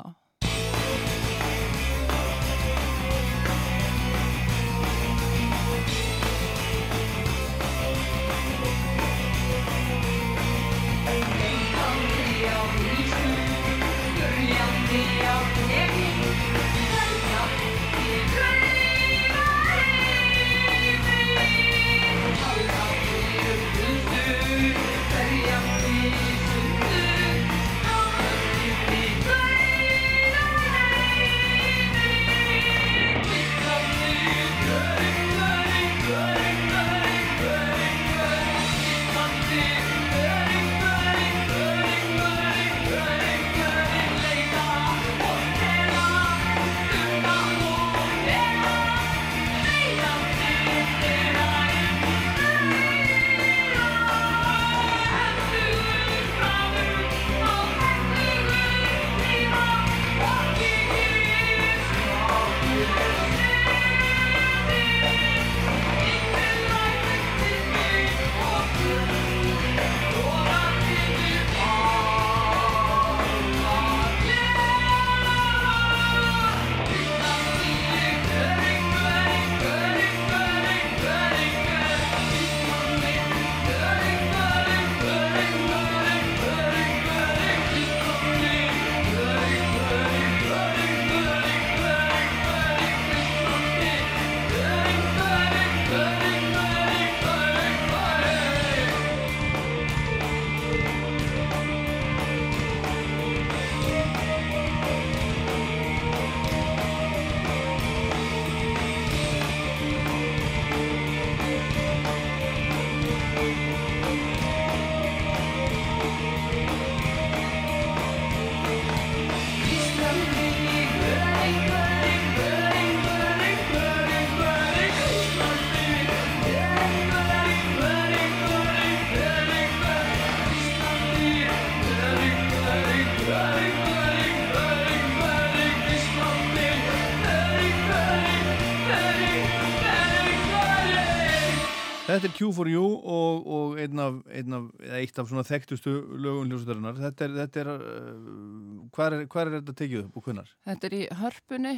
Þetta 142.10 142.25
er 142.25 142.34
Q4U 142.34 142.86
og, 143.13 143.48
og 143.54 143.80
einn 143.84 144.01
af, 144.01 144.18
einn 144.34 144.56
af, 144.58 144.66
eitt 144.98 145.20
af 145.22 145.30
svona 145.30 145.44
þekktustu 145.46 145.94
lögum 146.18 146.50
hljósuðarinnar. 146.50 146.98
Þetta 147.04 147.28
er, 147.28 147.36
þetta 147.44 147.62
er, 147.62 147.70
uh, 147.75 148.80
hvað 148.96 149.16
er, 149.18 149.25
hvað 149.30 149.44
er 149.44 149.56
þetta 149.60 149.75
tekið 149.84 150.01
upp 150.08 150.18
og 150.18 150.25
hvernar? 150.25 150.50
Þetta 150.66 150.89
er 150.89 150.98
í 150.98 151.01
hörpunni. 151.22 151.75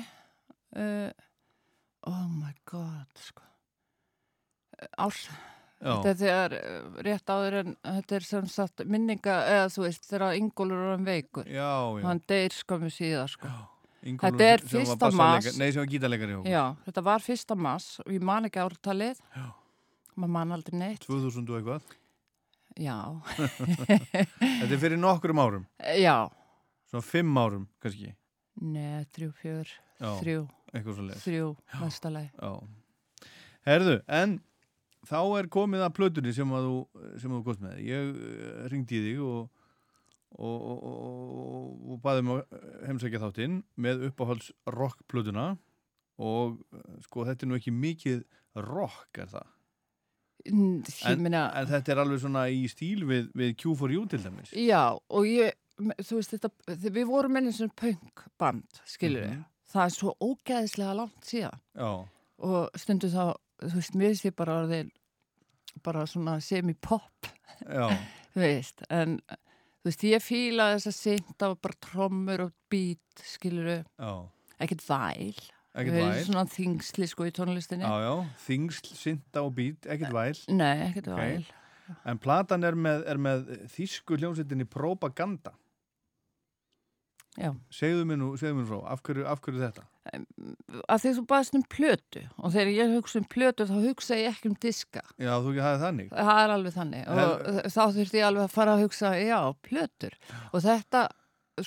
Uh, 0.72 1.10
oh 2.08 2.26
my 2.32 2.54
god, 2.72 3.12
sko. 3.20 3.44
Árs, 5.04 5.26
Já, 5.82 5.92
þetta 5.92 6.10
er 6.14 6.20
þegar 6.24 6.58
uh, 6.62 6.98
rétt 7.10 7.36
áður 7.36 7.60
en 7.60 7.78
þetta 7.84 8.20
er 8.22 8.30
sem 8.32 8.52
sagt 8.56 8.88
minninga, 8.88 9.38
eða 9.52 9.70
þú 9.76 9.88
veist, 9.90 10.08
þegar 10.08 10.40
Ingólfur 10.40 10.88
er 10.88 10.96
hann 10.96 11.08
veikur. 11.12 11.48
já, 11.52 11.72
já. 12.00 12.08
Hann 12.08 12.26
deyr 12.32 12.56
skömmu 12.56 12.94
síðar, 12.94 13.36
sko. 13.36 13.56
Ingólfur 14.02 14.40
Þetta 14.40 14.48
er 14.48 14.62
var 14.64 14.70
fyrsta 14.72 15.12
mars. 15.14 15.56
Nei, 15.60 15.72
sem 15.76 15.84
var 15.84 15.90
okkur. 15.92 16.46
Já, 16.50 16.64
þetta 16.88 17.10
var 17.12 17.26
fyrsta 17.26 17.58
mass 17.68 17.98
ég 18.08 18.24
man 18.24 18.48
ekki 18.48 18.64
ártalið. 18.64 19.20
Já. 19.36 19.50
Maður 20.22 20.34
man 20.36 20.54
aldrei 20.58 20.78
neitt. 20.78 21.06
2000 21.08 21.50
og 21.50 21.58
eitthvað. 21.60 21.98
Já, 22.80 22.98
Þetta 24.62 24.70
er 24.72 24.80
fyrir 24.80 25.00
nokkrum 25.02 25.42
árum. 25.42 25.66
já. 26.00 26.30
Svona 26.92 27.04
fimm 27.08 27.38
árum, 27.40 27.66
kannski. 27.84 28.14
Nei, 28.62 29.02
þrjú, 29.16 29.32
fjör, 29.40 29.70
þrjú, 30.22 30.42
þrjú, 31.24 31.50
mestalagi. 31.80 32.30
Já. 32.36 33.30
Herðu, 33.68 33.98
en 34.12 34.38
þá 35.08 35.18
er 35.40 35.48
komið 35.52 35.86
að 35.86 35.94
plötunni 35.98 36.34
sem 36.36 36.52
að 36.58 36.68
þú, 36.68 36.78
sem 37.22 37.32
að 37.32 37.38
þú 37.38 37.44
komst 37.48 37.64
með. 37.64 37.80
Ég 37.88 38.12
uh, 38.12 38.64
ringdi 38.74 39.02
þig 39.06 39.22
og, 39.24 39.64
og, 40.36 40.58
og, 40.74 40.84
og, 40.92 41.72
og 41.96 42.02
baði 42.04 42.26
mig 42.28 42.42
að 42.44 42.68
heimsækja 42.90 43.24
þáttinn 43.24 43.58
með 43.88 44.06
uppáhalds 44.12 44.52
rockplötuna 44.78 45.48
og 46.22 46.60
uh, 46.76 46.86
sko 47.08 47.26
þetta 47.30 47.48
er 47.48 47.52
nú 47.52 47.60
ekki 47.60 47.74
mikið 47.76 48.24
rock 48.68 49.22
er 49.24 49.32
það. 49.32 49.48
N- 50.50 50.84
Ég 51.06 51.20
meina, 51.22 51.52
En 51.56 51.68
þetta 51.68 51.92
er 51.94 52.02
alveg 52.04 52.20
svona 52.24 52.46
í 52.50 52.64
stíl 52.72 53.04
við, 53.06 53.32
við 53.38 53.56
Q4U 53.62 54.08
til 54.10 54.20
dæmis. 54.24 54.52
já, 54.56 54.98
og 55.10 55.26
ég, 55.30 55.54
þú 56.02 56.18
veist 56.20 56.34
þetta, 56.36 56.50
við 56.90 57.06
vorum 57.10 57.32
með 57.36 57.50
eins 57.52 57.62
og 57.66 57.76
punkband, 57.76 58.82
skilur 58.86 59.22
við. 59.28 59.36
Mhm. 59.38 59.46
Það 59.72 59.86
er 59.86 59.94
svo 59.96 60.16
ógæðislega 60.20 60.96
langt 60.96 61.22
síðan. 61.30 61.60
Já, 61.78 61.92
Og 62.42 62.70
stundu 62.76 63.08
þá, 63.08 63.36
þú 63.62 63.76
veist, 63.78 63.94
mér 63.96 64.16
ég 64.26 64.36
bara 64.36 64.56
orðin, 64.64 64.90
bara 65.84 66.06
svona 66.10 66.40
semi-pop, 66.42 67.28
þú 68.34 68.42
veist, 68.42 68.82
en 68.90 69.20
þú 69.30 69.86
veist, 69.86 70.04
ég 70.10 70.24
fíla 70.26 70.72
þess 70.76 70.90
að 70.90 70.98
synda 70.98 71.52
bara 71.62 71.78
trommur 71.86 72.42
og 72.48 72.52
beat, 72.70 73.22
skilur 73.24 73.70
við, 73.70 73.86
ekkert 74.60 74.84
væl. 74.90 75.36
Ekkert 75.72 75.96
væl. 75.96 76.26
Svona 76.28 76.44
þingsli 76.52 77.08
sko 77.08 77.26
í 77.30 77.32
tónlistinni. 77.36 77.88
Já, 77.88 78.04
já, 78.04 78.14
þingsl, 78.44 78.92
synda 79.00 79.44
og 79.46 79.54
bít, 79.56 79.88
ekkert 79.88 80.16
væl. 80.16 80.40
Nei, 80.52 80.76
ekkert 80.90 81.12
væl. 81.16 81.46
En 82.08 82.20
platan 82.24 82.68
er 82.68 82.76
með, 82.76 83.06
er 83.12 83.20
með 83.20 83.48
þýsku 83.72 84.20
hljómsveitinni 84.20 84.68
Propaganda. 84.70 85.54
Já. 87.40 87.54
Segðu 87.72 88.04
mér 88.10 88.20
nú, 88.20 88.34
segðu 88.40 88.58
mér 88.58 88.66
nú 88.66 88.70
frá, 88.74 88.80
af 88.92 89.02
hverju, 89.08 89.24
af 89.32 89.40
hverju 89.44 89.62
þetta? 89.62 89.86
Að 90.92 91.04
því 91.04 91.12
þú 91.16 91.24
baðast 91.30 91.56
um 91.56 91.64
plötu 91.72 92.24
og 92.42 92.52
þegar 92.52 92.72
ég 92.74 92.96
hugsa 92.98 93.20
um 93.22 93.28
plötu 93.32 93.68
þá 93.70 93.76
hugsa 93.86 94.18
ég 94.20 94.34
ekki 94.34 94.50
um 94.50 94.58
diska. 94.66 95.04
Já, 95.16 95.32
þú 95.38 95.54
ekki 95.54 95.64
hafið 95.64 95.86
þannig. 95.86 96.10
Það 96.12 96.42
er 96.42 96.54
alveg 96.58 96.76
þannig 96.76 97.12
og 97.14 97.72
þá 97.72 97.82
þurfti 97.96 98.20
ég 98.20 98.28
alveg 98.28 98.44
að 98.48 98.56
fara 98.58 98.76
að 98.76 98.84
hugsa, 98.84 99.14
já, 99.22 99.40
plötur. 99.70 100.18
Og 100.52 100.66
þetta, 100.66 101.06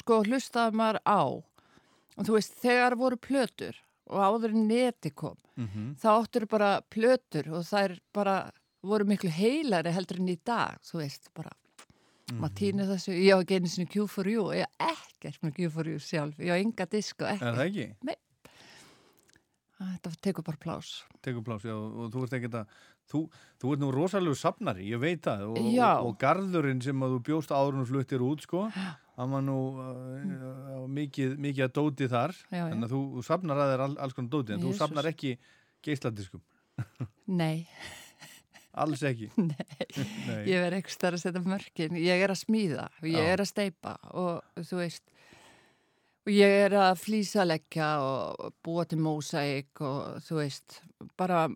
sko, 0.03 0.21
hlustaði 0.29 0.81
maður 0.83 1.01
á 1.09 1.23
og 1.25 2.29
þú 2.29 2.37
veist, 2.37 2.61
þegar 2.61 2.99
voru 3.01 3.21
plötur 3.25 3.81
og 4.15 4.23
áður 4.29 4.55
en 4.55 4.69
neti 4.71 5.11
kom 5.15 5.37
Mhm. 5.57 5.95
þá 6.03 6.07
áttur 6.19 6.47
bara 6.51 6.81
plötur 6.91 7.47
og 7.55 7.63
þær 7.69 7.99
bara 8.13 8.51
voru 8.83 9.05
miklu 9.07 9.31
heilari 9.31 9.93
heldur 9.95 10.19
en 10.21 10.29
í 10.33 10.39
dag, 10.45 10.81
þú 10.83 10.99
veist, 11.03 11.29
bara 11.35 11.53
Mhm. 12.31 12.41
maður 12.41 12.55
týnir 12.59 12.87
þessu, 12.89 13.13
ég 13.13 13.35
á 13.37 13.39
ekki 13.43 13.57
einu 13.61 13.69
sinni 13.69 13.87
Q4U, 13.93 14.47
ég 14.57 14.65
á 14.65 14.91
ekkert 14.91 15.39
með 15.45 15.55
Q4U 15.59 15.99
sjálf, 16.01 16.39
ég 16.39 16.51
á 16.51 16.57
enga 16.59 16.87
disk 16.91 17.21
og 17.23 17.29
Er 17.29 17.35
ekkert, 17.37 17.55
það 17.59 17.67
ekki? 17.71 17.87
Þetta 19.93 20.15
tekur 20.29 20.47
bara 20.47 20.61
plás. 20.65 20.91
Tekur 21.25 21.45
pláss, 21.47 21.65
já, 21.69 21.75
og 21.77 22.11
þú 22.15 22.27
ert 22.27 22.37
ekkert 22.39 22.59
að 22.61 22.77
þú, 23.11 23.23
þú 23.61 23.73
ert 23.75 23.83
nú 23.85 23.89
rosalegu 23.95 24.37
safnari, 24.39 24.87
ég 24.91 25.01
veit 25.03 25.25
það 25.25 25.49
og, 25.53 25.59
og, 25.61 26.07
og 26.09 26.19
garðurinn 26.21 26.83
sem 26.85 27.05
að 27.05 27.17
þú 27.17 27.23
bjóst 27.29 27.55
og 27.55 27.83
fluttir 27.89 28.25
út, 28.25 28.45
sko 28.47 28.69
hann 29.15 29.31
var 29.35 29.45
nú 29.47 29.59
uh, 29.79 30.87
mikið, 30.91 31.37
mikið 31.43 31.69
að 31.69 31.75
dóti 31.77 32.09
þar 32.11 32.35
Já, 32.51 32.57
já. 32.59 32.65
en 32.73 32.89
þú, 32.91 33.03
þú 33.17 33.25
safnar 33.27 33.61
að 33.63 33.73
þér 33.73 33.85
all, 33.87 33.97
alls 34.07 34.17
konar 34.17 34.33
dóti 34.33 34.55
en 34.57 34.65
þú 34.65 34.73
Jesús. 34.73 34.81
safnar 34.83 35.11
ekki 35.11 35.35
geisladiskum 35.87 36.43
Nei, 37.31 37.67
alls 38.83 39.05
ekki 39.07 39.31
nei, 39.39 39.87
Nei. 40.27 40.41
ég 40.51 40.65
verð 40.65 40.81
ekki 40.81 40.97
starf 40.97 41.21
að 41.21 41.27
setja 41.29 41.45
mörkin, 41.47 41.99
ég 42.03 42.25
er 42.27 42.35
að 42.35 42.43
smíða 42.43 42.89
ég 43.07 43.31
er 43.37 43.45
að 43.45 43.51
steipa 43.53 43.95
og 44.11 44.65
þú 44.67 44.81
veist, 44.83 45.05
og 46.25 46.33
ég 46.33 46.55
er 46.65 46.77
að 46.81 47.03
flýsaleggja 47.03 47.89
og 48.05 48.55
búa 48.65 48.87
til 48.89 49.01
mósæk 49.05 49.83
og 49.85 50.23
þú 50.25 50.39
veist, 50.41 50.81
bara, 51.21 51.47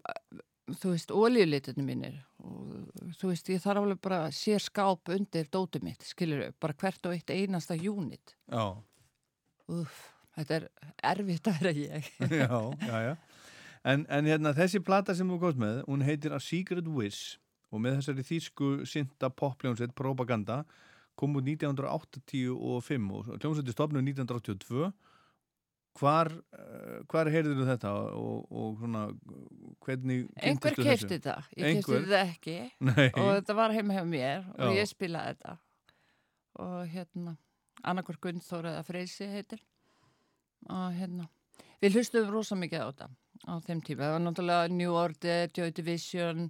þú 0.69 0.93
veist, 0.93 1.15
ólíulitunum 1.15 1.89
mínir 1.89 2.21
og 2.45 3.15
þú 3.19 3.33
veist, 3.33 3.49
ég 3.51 3.65
þarf 3.65 3.83
alveg 3.83 4.03
bara 4.05 4.21
að 4.27 4.37
sé 4.39 4.59
skáp 4.63 5.11
undir 5.15 5.49
dótið 5.53 5.89
mitt, 5.89 6.05
skilur 6.07 6.53
bara 6.61 6.77
hvert 6.79 7.09
og 7.09 7.17
eitt 7.17 7.33
einasta 7.35 7.75
unit. 7.79 8.37
já, 8.47 8.77
Úf, 9.69 9.97
þetta 10.37 10.55
er 10.61 10.69
erfitt 11.11 11.49
að 11.51 11.59
vera 11.61 11.73
ég. 11.77 12.13
já, 12.43 12.61
já, 12.89 12.99
já 13.11 13.17
en, 13.85 14.05
en 14.09 14.29
hérna, 14.29 14.55
þessi 14.57 14.81
plata 14.85 15.15
sem 15.17 15.29
þú 15.29 15.39
komst 15.43 15.61
með 15.61 15.83
hún 15.89 16.05
heitir 16.07 16.35
A 16.35 16.41
Secret 16.43 16.89
Wish 16.89 17.39
og 17.73 17.83
með 17.85 18.01
þessari 18.01 18.25
þýsku 18.27 18.71
synda 18.89 19.31
popljónsett 19.31 19.95
Propaganda 19.97 20.63
kom 21.19 21.37
út 21.39 21.47
1985 21.49 23.13
og 23.13 23.31
hljómsveiti 23.43 23.75
stofnu 23.75 24.03
1982 24.05 24.91
hvar, 25.99 26.31
uh, 26.55 26.99
hvar 27.11 27.31
heyrður 27.33 27.65
þetta 27.73 27.93
og, 28.15 28.45
og 28.51 28.77
svona 28.79 29.07
hvernig 29.85 30.29
Einhver 30.39 30.77
kefti 30.79 31.17
þetta, 31.17 31.37
ég 31.59 31.81
kefti 31.81 31.99
þetta 32.05 32.21
ekki. 32.23 32.57
Nei, 32.87 33.09
og 33.09 33.33
þetta 33.41 33.59
var 33.59 33.75
heim 33.75 33.91
hjá 33.95 34.05
mér 34.07 34.47
og 34.55 34.71
Já. 34.71 34.79
ég 34.79 34.91
spilaði 34.91 35.35
þetta. 35.35 35.57
Og 36.59 36.79
hérna 36.93 37.35
annarkvör 37.87 38.19
Gunnþór 38.23 38.71
eða 38.73 38.85
Freysi 38.87 39.29
heitir. 39.31 39.63
Og 40.69 40.95
hérna 40.99 41.29
við 41.83 41.99
hlustum 41.99 42.31
rosa 42.33 42.59
mikið 42.59 42.83
á 42.83 42.89
þetta 42.89 43.11
á 43.49 43.53
þeim 43.63 43.83
tíma, 43.87 44.03
það 44.03 44.15
var 44.15 44.25
náttúrulega 44.25 44.73
New 44.75 44.95
Order 44.99 45.53
Joy 45.55 45.71
Division 45.75 46.49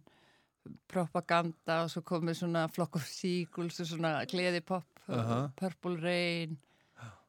propaganda 0.91 1.83
og 1.85 1.93
svo 1.93 2.03
komið 2.07 2.41
svona 2.43 2.65
Flock 2.73 2.99
of 3.01 3.07
Seagulls 3.09 3.81
og 3.85 3.91
svona 3.93 4.13
gleðipopp 4.31 5.05
Aha. 5.09 5.39
Purple 5.57 5.97
Rain. 6.03 6.57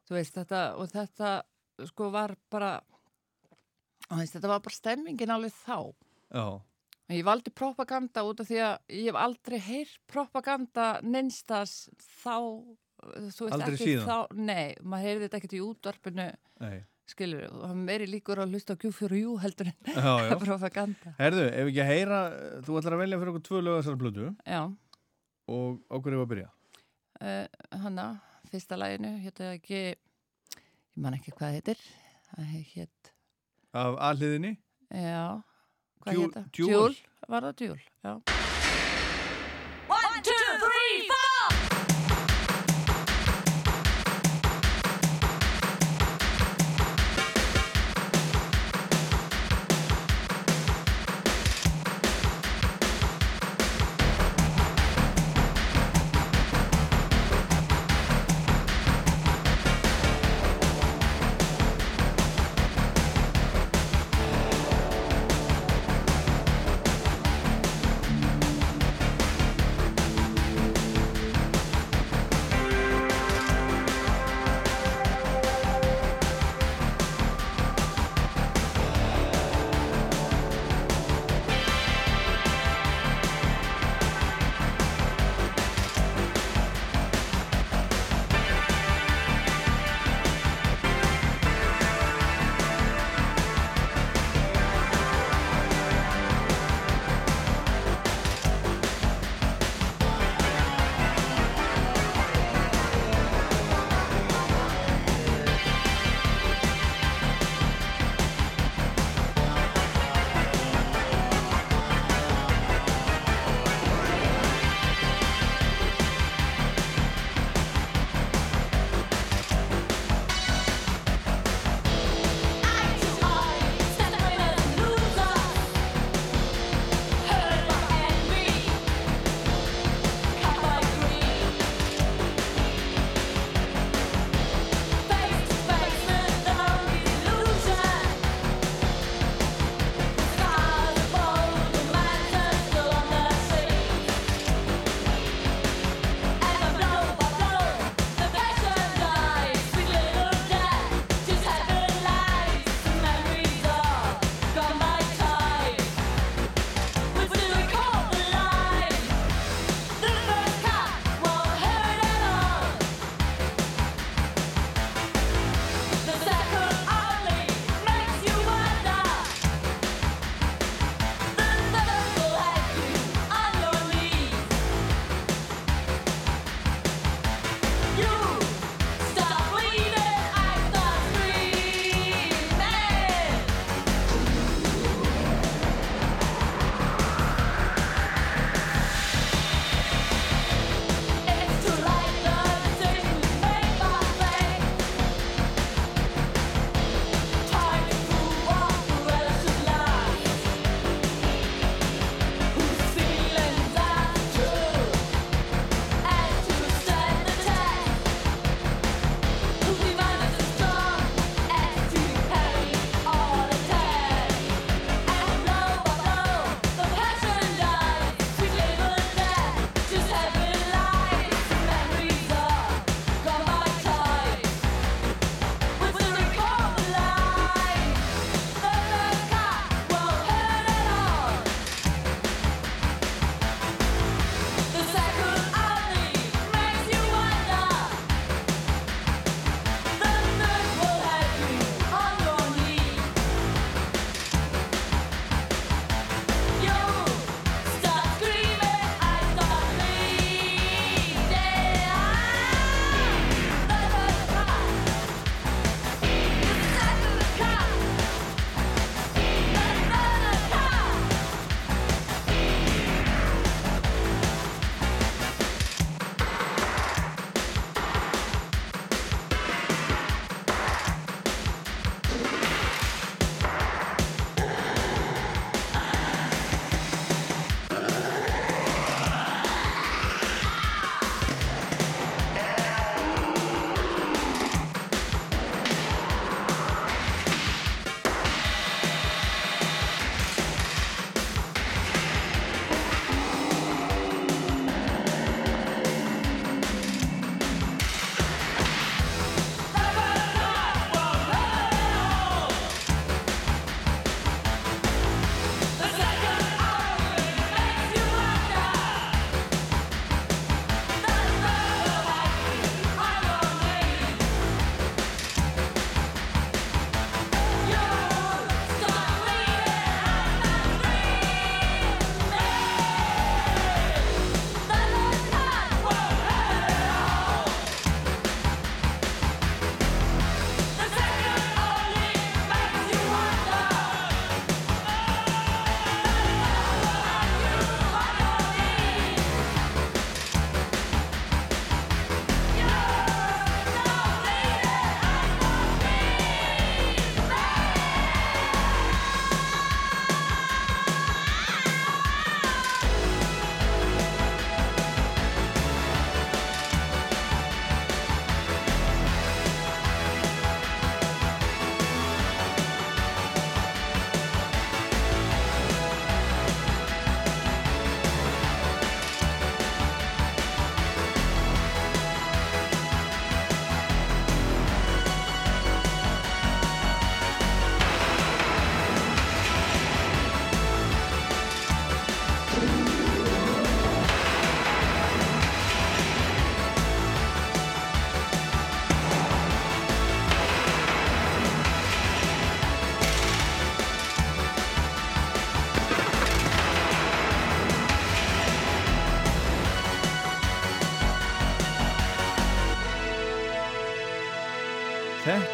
Þú 0.08 0.16
veist 0.18 0.36
þetta 0.36 0.62
og 0.80 0.90
þetta 0.92 1.34
sko 1.88 2.10
var 2.12 2.34
bara 2.52 2.74
veist, 4.10 4.34
þetta 4.36 4.50
var 4.50 4.60
bara 4.64 4.76
stemmingin 4.76 5.32
alveg 5.32 5.54
þá. 5.62 5.78
Já, 6.34 6.46
Ég 7.10 7.24
valdi 7.26 7.50
propaganda 7.50 8.22
út 8.22 8.38
af 8.38 8.46
því 8.46 8.58
að 8.62 8.74
ég 8.94 9.08
hef 9.08 9.16
aldrei 9.18 9.56
heyrt 9.58 9.96
propaganda 10.06 10.84
neinstas 11.02 11.88
þá, 12.22 12.36
Aldrei 13.50 13.74
síðan? 13.80 14.06
þá, 14.06 14.36
nei, 14.38 14.76
maður 14.84 15.06
heyrði 15.08 15.24
þetta 15.26 15.40
ekkert 15.40 15.56
í 15.56 15.62
útvarpinu, 15.64 16.26
nei 16.62 16.76
skilur, 17.10 17.42
og 17.50 17.64
það 17.66 17.80
meiri 17.86 18.06
líkur 18.10 18.40
að 18.42 18.54
hlusta 18.54 18.74
á 18.76 18.80
Q4U 18.82 19.34
heldur 19.42 19.70
en 19.70 19.90
já. 19.96 20.36
propaganda. 20.44 21.12
Herðu, 21.18 21.44
ef 21.50 21.70
ekki 21.72 21.82
að 21.84 21.90
heyra 21.90 22.20
þú 22.66 22.78
ætlar 22.80 22.96
að 22.96 23.02
velja 23.04 23.20
fyrir 23.20 23.32
okkur 23.34 23.44
tvö 23.50 23.62
lög 23.66 23.78
þessar 23.80 23.98
blödu 24.00 24.28
Já, 24.46 24.62
og 25.50 25.80
okkur 25.98 26.16
ef 26.18 26.24
að 26.24 26.30
byrja 26.34 26.48
uh, 27.20 27.46
hanna, 27.84 28.06
fyrsta 28.52 28.78
læginu, 28.80 29.12
hétta 29.24 29.52
ekki, 29.58 29.82
ég 29.90 31.00
man 31.04 31.18
ekki 31.18 31.34
hvað 31.38 31.56
heitir, 31.58 31.84
það 32.32 32.52
hétt, 32.74 33.14
af 33.84 34.00
alliðinni 34.10 34.54
já, 34.90 35.24
hvað 36.02 36.14
Jewel- 36.16 36.28
hétta? 36.30 36.44
Jewel, 36.58 37.00
var 37.30 37.50
það 37.50 37.66
Jewel, 37.66 37.82
já. 38.06 38.39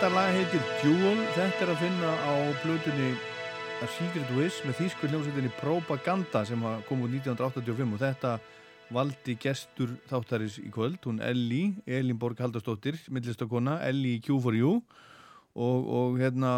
Þetta 0.07 0.21
lag 0.23 0.37
heitir 0.39 0.67
Jewel, 0.85 1.23
þetta 1.35 1.65
er 1.65 1.71
að 1.73 1.81
finna 1.81 2.11
á 2.15 2.35
blötunni 2.61 3.07
A 3.83 3.89
Secret 3.91 4.29
Wish 4.37 4.63
með 4.63 4.77
þýskur 4.79 5.11
hljómsveitinni 5.11 5.51
Propaganda 5.59 6.45
sem 6.47 6.63
kom 6.87 7.03
úr 7.03 7.11
1985 7.11 7.97
og 7.97 8.05
þetta 8.05 8.37
valdi 8.95 9.35
gestur 9.43 9.97
þáttaris 10.07 10.61
í 10.63 10.71
kvöld, 10.71 11.01
hún 11.11 11.19
Elli, 11.19 11.73
Elin 11.91 12.21
Borg 12.23 12.39
Haldarsdóttir, 12.39 13.01
millistakona, 13.11 13.81
Elli 13.89 14.15
í 14.21 14.23
Q4U 14.29 14.77
og, 14.77 15.91
og 15.99 16.23
hérna 16.23 16.55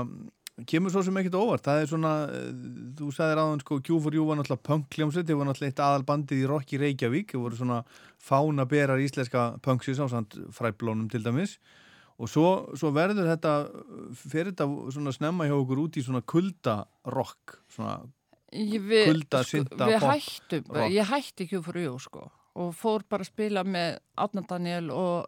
kemur 0.68 0.92
svo 0.92 1.06
sem 1.08 1.16
ekkert 1.22 1.40
óvart, 1.40 1.64
það 1.70 1.86
er 1.86 1.92
svona 1.94 2.14
eh, 2.28 2.52
þú 3.00 3.10
sagðir 3.16 3.44
aðan 3.46 3.64
sko 3.64 3.80
Q4U 3.80 4.28
var 4.28 4.42
náttúrulega 4.42 4.68
punk 4.74 5.00
hljómsveit, 5.00 5.24
þau 5.24 5.40
var 5.40 5.54
náttúrulega 5.54 5.72
eitt 5.72 5.84
aðalbandið 5.88 6.44
í 6.44 6.52
Rocky 6.52 6.84
Reykjavík, 6.84 7.32
þau 7.32 7.46
voru 7.48 7.64
svona 7.64 7.82
fána 8.20 8.68
berar 8.68 9.00
íslenska 9.00 9.54
punksis 9.64 10.04
á 10.04 10.06
samt 10.12 10.36
fræblónum 10.52 11.08
til 11.08 11.24
dæmis. 11.24 11.56
og 11.56 11.87
svo, 12.26 12.74
svo 12.74 12.90
verður 12.90 13.28
þetta 13.30 13.52
fyrir 14.18 14.50
þetta 14.50 14.66
svona 14.90 15.12
snemma 15.14 15.46
hjá 15.46 15.54
okkur 15.54 15.78
út 15.84 15.96
í 16.00 16.02
svona 16.02 16.22
kulda 16.26 16.80
rock 17.06 17.60
svona, 17.70 18.00
Ég- 18.50 18.80
Við, 18.80 19.04
Kulda, 19.12 19.42
sko, 19.44 19.58
hættum, 20.08 20.64
ég 20.88 21.04
hætti 21.04 21.44
ekki 21.44 21.62
fyrir 21.62 21.84
jú 21.90 21.98
sko 22.00 22.30
og 22.58 22.74
fór 22.74 23.04
bara 23.08 23.22
að 23.22 23.28
spila 23.30 23.62
með 23.62 23.98
Átna 24.18 24.42
Daniel 24.48 24.90
og 24.90 25.26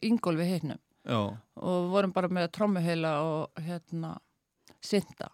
Ingólfi 0.00 0.46
hinnum 0.46 0.78
og 1.10 1.90
vorum 1.90 2.12
bara 2.14 2.28
með 2.28 2.52
trommuheila 2.54 3.16
og 3.26 3.50
hérna 3.60 4.16
synda. 4.80 5.28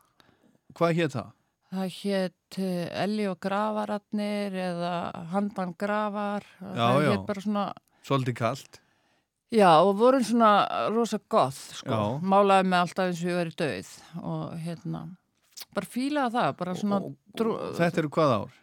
hvað 0.75 0.95
hétt 0.97 1.13
það? 1.13 1.33
Það 1.69 1.89
hétt 2.01 2.59
eh, 2.65 3.03
Elli 3.05 3.27
og 3.29 3.39
Gravararnir 3.45 4.55
eða 4.57 4.93
Handan 5.35 5.75
Gravar. 5.77 6.47
Já, 6.63 6.73
það 6.81 7.03
já. 7.05 7.11
hét 7.13 7.27
bara 7.29 7.41
svona, 7.45 7.65
Svolítið 8.09 8.35
kalt 8.41 8.81
já 9.55 9.71
og 9.81 9.95
vorum 9.99 10.25
svona 10.25 10.53
rosa 10.93 11.19
goth 11.31 11.79
sko. 11.81 11.91
Já. 11.91 12.21
Málaði 12.23 12.69
með 12.69 12.85
alltaf 12.85 13.11
eins 13.11 13.23
og 13.23 13.31
ég 13.31 13.41
verið 13.43 13.57
döið 13.63 13.93
og 14.23 14.43
hérna 14.65 15.05
bara 15.75 15.87
fílaði 15.89 16.35
það, 16.37 16.51
bara 16.59 16.75
svona 16.79 16.99
og, 17.03 17.15
drú, 17.39 17.55
og 17.57 17.77
þetta 17.79 18.03
eru 18.03 18.11
hvað 18.17 18.35
ár? 18.35 18.59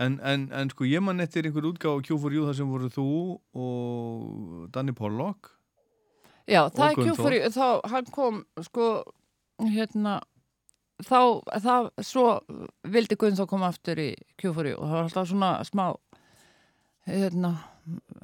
En, 0.00 0.14
en, 0.24 0.46
en 0.56 0.70
sko 0.72 0.86
ég 0.88 1.02
man 1.04 1.20
eftir 1.20 1.44
einhver 1.44 1.66
útgáð 1.68 1.98
á 2.00 2.04
Q4U 2.08 2.46
þar 2.46 2.56
sem 2.56 2.70
voru 2.72 2.88
þú 2.92 3.08
og 3.60 4.70
Danny 4.72 4.94
Pollock 4.96 5.50
Já, 6.48 6.64
það 6.72 6.86
er 6.86 6.96
Gunnþór. 6.96 7.34
kjúfur, 7.36 7.36
þá, 7.54 7.66
hann 7.92 8.08
kom, 8.14 8.38
sko, 8.66 8.86
hérna, 9.62 10.16
þá, 11.08 11.18
það, 11.64 11.90
svo 12.04 12.26
vildi 12.84 13.16
Gunnþór 13.20 13.48
koma 13.50 13.68
aftur 13.72 13.98
í 14.02 14.10
kjúfuri 14.40 14.74
og 14.76 14.84
það 14.86 14.96
var 14.98 15.04
alltaf 15.08 15.28
svona 15.32 15.52
smá, 15.68 15.86
hérna, 17.08 17.56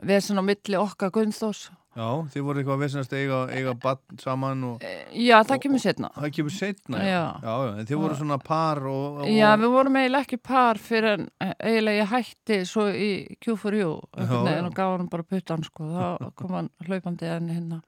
vesen 0.06 0.38
á 0.38 0.42
milli 0.46 0.78
okkar 0.78 1.10
Gunnþórs. 1.14 1.68
Já, 1.98 2.06
þið 2.30 2.44
voru 2.46 2.60
eitthvað 2.60 2.76
að 2.76 2.82
vesenast 2.84 3.14
eiga, 3.16 3.38
eiga 3.50 3.72
bann 3.82 4.18
saman 4.22 4.60
og 4.68 4.82
Já, 5.18 5.40
það 5.42 5.54
Og- 5.56 5.62
kemur 5.64 5.80
setna. 5.82 6.10
það 6.14 6.30
kemur 6.36 6.54
setna 6.54 6.98
Já. 7.02 7.22
já, 7.42 7.54
já, 7.66 7.78
en 7.80 7.86
þið 7.88 7.98
voru 8.04 8.14
svona 8.20 8.36
par 8.44 8.78
og, 8.86 9.16
og 9.24 9.26
Já, 9.26 9.48
við 9.58 9.72
vorum 9.72 9.96
eiginlega 9.98 10.22
ekki 10.28 10.38
par 10.46 10.78
fyrir 10.78 11.08
en 11.16 11.24
eh, 11.42 11.54
eiginlega 11.58 12.04
ég 12.04 12.12
hætti 12.12 12.60
svo 12.70 12.86
í 12.92 13.08
Q4U 13.42 13.90
Já, 14.14 14.26
já. 14.30 14.58
en 14.58 14.66
og 14.70 14.74
gaf 14.78 14.94
hann 14.94 15.08
bara 15.10 15.24
puttan 15.26 15.64
sko, 15.66 15.88
þá 15.90 16.30
kom 16.38 16.54
hann 16.54 16.70
hlaupandi 16.86 17.26
en 17.34 17.48
hérna 17.50 17.80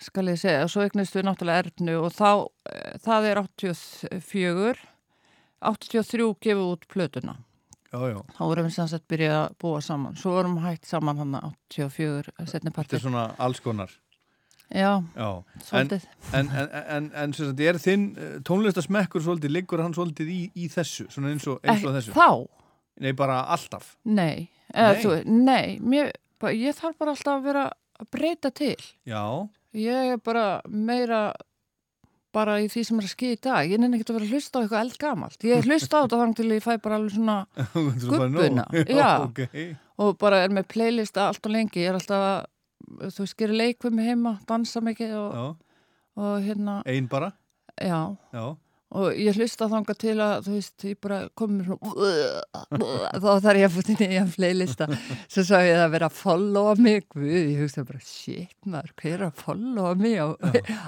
skal 0.00 0.32
ég 0.32 0.40
segja, 0.40 0.66
svo 0.70 0.84
eignist 0.84 1.16
við 1.16 1.26
náttúrulega 1.28 1.66
Ernu 1.66 1.96
og 2.00 2.14
þá, 2.16 2.30
eh, 2.72 2.98
það 3.04 3.30
er 3.30 3.42
84 3.44 4.84
83 5.60 6.34
gefið 6.40 6.66
út 6.66 6.86
plötuna. 6.88 7.36
Já, 7.90 7.98
já, 8.06 8.20
þá 8.36 8.42
vorum 8.46 8.68
við 8.68 8.76
sannsett 8.76 9.08
byrjað 9.10 9.40
að 9.40 9.56
búa 9.60 9.80
saman. 9.82 10.14
Svo 10.16 10.36
vorum 10.36 10.54
við 10.56 10.68
hætt 10.68 10.86
saman 10.86 11.18
hann 11.18 11.34
84 11.34 12.46
setni 12.46 12.70
þetta 12.70 12.96
er 12.96 13.02
svona 13.02 13.24
alls 13.36 13.60
konar. 13.60 13.90
Já, 14.70 15.02
já, 15.16 15.42
svolítið. 15.66 16.04
en, 16.32 16.48
en, 16.54 16.68
en, 16.70 17.06
en 17.18 17.32
sem 17.34 17.48
sagt, 17.48 17.60
er 17.66 17.78
þinn 17.82 18.04
eh, 18.14 18.36
tónlistasmekkur 18.46 19.24
svolítið, 19.24 19.50
liggur 19.56 19.82
hann 19.82 19.96
svolítið 19.96 20.30
í, 20.30 20.40
í 20.54 20.68
þessu, 20.70 21.08
svona 21.10 21.32
eins 21.32 21.48
og, 21.50 21.58
eins 21.66 21.82
og 21.82 21.96
þessu? 21.96 22.14
þá, 22.14 22.28
nei, 23.02 23.10
bara 23.18 23.40
alltaf? 23.50 23.96
Nei, 24.06 24.46
eða, 24.70 24.92
Nei. 24.92 25.00
Þú, 25.02 25.16
nei 25.26 25.64
mér, 25.82 26.12
ég 26.54 26.78
þarf 26.78 27.00
bara 27.02 27.16
alltaf 27.16 27.40
að 27.40 27.48
vera 27.48 27.64
að 27.98 28.10
breyta 28.14 28.52
til. 28.54 28.76
Já, 29.10 29.24
Ég 29.76 30.16
er 30.16 30.20
bara 30.24 30.60
meira 30.66 31.30
bara 32.34 32.56
í 32.62 32.68
því 32.70 32.82
sem 32.86 33.00
er 33.00 33.06
að 33.06 33.12
skýja 33.14 33.36
í 33.36 33.40
dag. 33.42 33.70
Ég 33.70 33.80
nenni 33.82 33.98
ekki 33.98 34.06
að 34.10 34.18
vera 34.18 34.28
að 34.28 34.34
hlusta 34.36 34.58
á 34.58 34.60
eitthvað 34.62 34.84
eldgamalt. 34.84 35.46
Ég 35.46 35.66
hlusta 35.66 35.98
á 35.98 36.02
þetta 36.04 36.20
þannig 36.20 36.38
til 36.38 36.48
ég 36.50 36.64
fæ 36.64 36.72
bara 36.82 36.98
alveg 37.00 37.14
svona 37.16 37.36
Þú 37.72 37.84
ert 37.90 38.06
bara 38.06 38.28
nóg. 38.30 38.38
Gubbuna, 38.38 38.64
já. 39.00 39.10
ok, 39.26 39.40
og 40.04 40.16
bara 40.20 40.42
er 40.44 40.54
með 40.54 40.68
playlista 40.74 41.26
allt 41.28 41.46
og 41.46 41.54
lengi. 41.56 41.82
Ég 41.82 41.90
er 41.90 41.98
alltaf 41.98 42.26
að, 42.28 42.48
þú 43.10 43.24
veist, 43.24 43.38
gera 43.42 43.58
leikvimi 43.62 44.06
heima, 44.06 44.36
dansa 44.50 44.82
mikið 44.84 45.14
og, 45.18 45.30
já, 45.34 45.78
og 46.20 46.46
hérna, 46.46 46.80
ein 46.90 47.10
bara 47.10 47.32
já. 47.80 48.00
já, 48.34 48.44
Og 48.90 49.14
ég 49.14 49.36
hlusta 49.38 49.68
þanga 49.70 49.94
til 49.94 50.16
að, 50.18 50.46
þú 50.46 50.54
veist, 50.56 50.84
ég 50.88 50.96
bara 51.04 51.18
komið 51.38 51.68
svona, 51.68 51.98
þá 53.22 53.28
þarf 53.44 53.60
ég 53.60 53.68
að 53.68 53.76
fótt 53.76 53.90
inn 53.94 54.00
í 54.06 54.18
að 54.18 54.32
playlista. 54.34 54.88
Svo 55.30 55.44
sá 55.46 55.60
ég 55.62 55.76
það 55.76 55.84
að 55.84 55.92
vera 55.94 56.08
að 56.10 56.16
followa 56.18 56.72
mig, 56.80 57.04
guð, 57.14 57.28
ég 57.36 57.60
hugsa 57.62 57.84
bara, 57.86 58.02
shit 58.02 58.56
maður, 58.66 58.94
hver 59.02 59.14
er 59.14 59.26
að 59.28 59.44
followa 59.44 59.92
mig 60.00 60.18
á, 60.18 60.28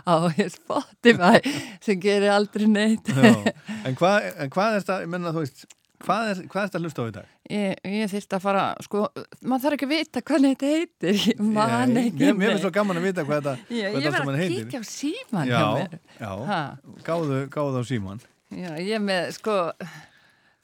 á 0.02 0.16
Spotify 0.56 1.54
sem 1.84 2.02
gerir 2.02 2.34
aldrei 2.34 2.66
neitt. 2.70 3.12
En, 3.12 3.94
hvað, 3.94 4.32
en 4.34 4.50
hvað 4.50 4.80
er 4.80 4.82
þetta, 4.82 4.98
ég 5.06 5.14
menna 5.14 5.34
þú 5.36 5.46
veist 5.46 5.64
hvað 6.02 6.28
er, 6.32 6.40
hvað 6.50 6.62
er 6.62 6.68
þetta 6.68 6.78
að 6.80 6.84
hlusta 6.86 7.02
á 7.02 7.06
í 7.06 7.14
dag? 7.16 7.30
Ég, 7.52 7.80
ég 7.96 8.10
þyrst 8.12 8.36
að 8.36 8.42
fara, 8.44 8.64
sko, 8.86 9.02
maður 9.42 9.64
þarf 9.64 9.76
ekki 9.76 9.88
að 9.88 9.92
vita 9.94 10.22
hvað 10.28 10.44
neitt 10.46 10.64
heitir, 10.66 11.18
ég 11.22 11.42
Nei, 11.42 12.04
ekki. 12.08 12.30
mér, 12.38 12.54
er 12.54 12.60
svo 12.62 12.70
gaman 12.74 13.00
að 13.00 13.06
vita 13.08 13.24
hvað 13.28 13.42
þetta 13.42 13.54
hvað 13.68 13.76
ég 13.78 13.92
þetta 13.92 14.02
allt 14.02 14.06
verð 14.06 14.18
saman 14.22 14.34
að 14.34 14.42
heitir. 14.42 14.64
kíkja 14.66 14.80
á 14.82 14.84
síman 14.92 15.46
hjá 15.50 15.58
já, 15.58 15.68
mér. 15.78 15.98
já, 16.20 16.30
Ha, 16.52 16.60
gáðu, 17.06 17.38
gáðu 17.54 17.82
á 17.82 17.84
síman 17.92 18.22
já, 18.52 18.70
ég 18.82 19.04
með, 19.04 19.30
sko, 19.38 19.56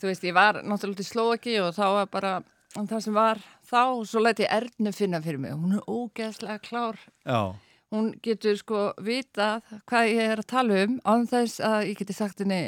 þú 0.03 0.11
veist, 0.13 0.27
ég 0.29 0.37
var 0.37 0.61
náttúrulega 0.63 0.99
út 0.99 1.05
í 1.05 1.09
Slóaki 1.09 1.57
og 1.63 1.71
þá 1.79 1.85
var 1.99 2.11
bara, 2.13 2.35
það 2.79 3.01
sem 3.07 3.17
var 3.17 3.41
þá, 3.69 3.81
svo 4.09 4.21
læti 4.25 4.45
ég 4.47 4.53
Ernu 4.59 4.93
finna 4.97 5.19
fyrir 5.25 5.41
mig. 5.43 5.53
Hún 5.57 5.79
er 5.79 5.89
ógeðslega 5.89 6.59
klár. 6.65 6.99
já, 7.25 7.41
Hún 7.89 8.11
getur, 8.21 8.53
sko, 8.61 8.81
vitað 9.01 9.63
hvað 9.89 10.09
ég 10.13 10.33
er 10.35 10.41
að 10.43 10.47
tala 10.51 10.83
um, 10.85 10.99
án 11.09 11.23
þess 11.31 11.61
að 11.65 11.87
ég 11.89 11.97
geti 12.03 12.13
sagt 12.17 12.43
henni 12.45 12.59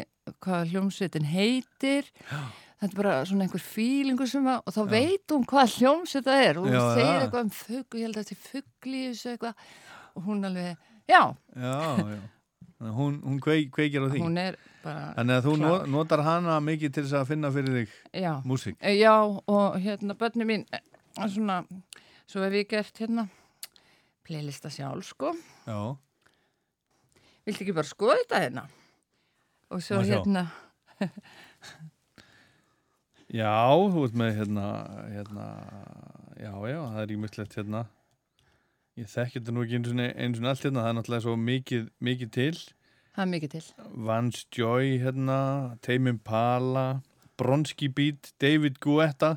hvað 0.40 0.70
hljómsveitin 0.72 1.24
heitir. 1.30 2.10
Já. 2.30 2.40
Þetta 2.80 2.94
er 2.94 2.96
bara 3.02 3.14
svona 3.28 3.44
einhver 3.44 3.60
fílingur 3.60 4.28
sem 4.30 4.46
að, 4.48 4.62
og 4.64 4.72
þá 4.72 4.80
Já. 4.80 4.90
veit 4.94 5.32
hún 5.34 5.42
hvað 5.50 5.74
hljómsveit 5.76 6.24
það 6.24 6.44
er. 6.48 6.58
Og 6.60 6.66
hún 6.66 6.76
segir 6.96 7.20
eitthvað 7.26 7.42
um 7.44 7.50
fugg, 7.50 7.96
ég 7.98 8.04
held 8.06 8.16
að 8.16 8.22
þetta 8.24 8.36
er 8.36 8.44
fuggl 8.50 8.94
í 8.96 9.02
þessu 9.10 9.32
eitthvað. 9.34 9.64
Og 10.16 10.22
hún 10.30 10.44
alveg, 10.48 10.76
já, 11.10 11.20
já, 11.56 11.74
já 12.80 12.92
hún, 12.96 13.18
hún 13.20 13.40
kveik, 13.44 13.68
kveikir 13.76 14.00
á 14.00 14.08
því 14.08 14.20
hún 14.24 14.38
er 14.40 14.56
bara, 14.82 15.12
Þannig 15.18 15.36
að 15.36 15.44
þú 15.44 15.52
klár. 15.58 15.68
no- 15.68 15.86
notar 15.98 16.22
hana 16.24 16.54
mikið 16.64 16.92
til 16.96 17.02
þess 17.04 17.18
að 17.20 17.26
finna 17.28 17.50
fyrir 17.52 17.74
þig 17.76 17.90
já. 18.22 18.32
músík 18.48 18.76
Eh, 18.80 18.94
Já, 18.96 19.12
og 19.20 19.76
hérna 19.76 20.14
börni 20.16 20.46
mín 20.48 20.64
eh, 20.72 20.80
svona, 21.28 21.58
svo 22.26 22.40
hef 22.42 22.52
ég 22.56 22.68
gert 22.70 22.96
hérna 22.98 23.28
playlista 24.24 24.70
sjálf, 24.72 25.04
sko 25.12 25.34
Já, 25.66 25.96
Viltu 27.44 27.64
ekki 27.64 27.74
bara 27.76 27.86
skoða 27.88 28.16
þetta 28.22 28.40
hérna? 28.46 28.64
Og 29.70 29.82
svo 29.82 30.00
hérna. 30.02 30.48
Já 33.30 33.54
þú 33.70 34.04
ert 34.08 34.16
með 34.18 34.30
hérna, 34.40 34.66
hérna 35.12 35.46
Já, 36.40 36.50
já, 36.66 36.80
það 36.80 37.02
er 37.02 37.12
ímyndslegt 37.14 37.54
hérna. 37.58 37.84
Ég 38.98 39.06
þekki 39.12 39.38
þetta 39.38 39.52
nú 39.54 39.62
ekki 39.62 39.76
eins 39.78 39.90
og 39.92 40.00
eins 40.00 40.40
og 40.40 40.48
allt 40.50 40.64
hérna 40.66 40.82
Það 40.82 40.90
er 40.90 40.96
náttúrulega 40.98 41.24
svo 41.26 41.34
mikið, 41.38 41.84
mikið 42.08 42.32
til. 42.34 42.56
Það 43.14 43.22
er 43.22 43.30
mikið 43.34 43.52
til. 43.54 43.62
Vance 44.08 44.46
Joy 44.56 44.96
hérna 45.04 45.38
Tame 45.86 46.14
Impala 46.16 46.86
Bronski 47.40 47.88
Beat, 47.88 48.32
David 48.42 48.80
Guetta 48.82 49.36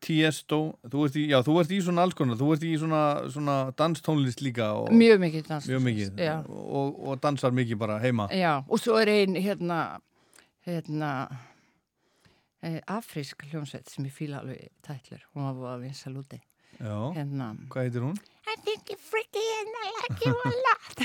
Tiesto 0.00 0.58
þú 0.88 1.04
ert 1.06 1.16
í, 1.20 1.26
Já, 1.28 1.38
þú 1.44 1.54
ert 1.60 1.72
í 1.76 1.80
svona 1.84 2.04
alls 2.06 2.16
konar 2.16 2.38
Þú 2.40 2.46
ert 2.54 2.62
í 2.64 2.70
svona, 2.80 3.00
svona 3.32 3.56
danstónlist 3.76 4.40
líka 4.44 4.70
og, 4.78 4.88
Mjög 4.96 5.20
mikið 5.26 5.48
dans 5.50 5.68
Mjög 5.68 5.82
mikið 5.86 6.22
og, 6.48 7.00
og 7.10 7.20
dansar 7.20 7.52
mikið 7.56 7.80
bara 7.82 7.98
heima. 8.00 8.28
Já, 8.32 8.54
og 8.64 8.80
svo 8.80 8.96
er 9.00 9.10
ein 9.12 9.36
hérna 9.36 9.80
hérna 10.66 11.10
eh, 12.62 12.80
afrísk 12.88 13.44
hljómsveit 13.50 13.88
sem 13.92 14.04
ég 14.08 14.12
fíla 14.16 14.40
alveg 14.42 14.68
tætlur, 14.84 15.22
hún 15.34 15.46
var 15.48 15.54
búið 15.58 15.70
að 15.74 15.84
vinsa 15.86 16.12
lúti 16.12 16.40
Já, 16.80 16.96
hérna. 17.16 17.50
Hvað 17.72 17.88
heitir 17.88 18.04
hún? 18.08 18.16
I 18.48 18.54
think 18.64 18.88
you're 18.88 19.00
freaky 19.10 19.44
and 19.60 19.80
I 19.84 19.88
like 20.00 20.24
you 20.24 20.32
a 20.32 20.52
lot. 20.66 21.02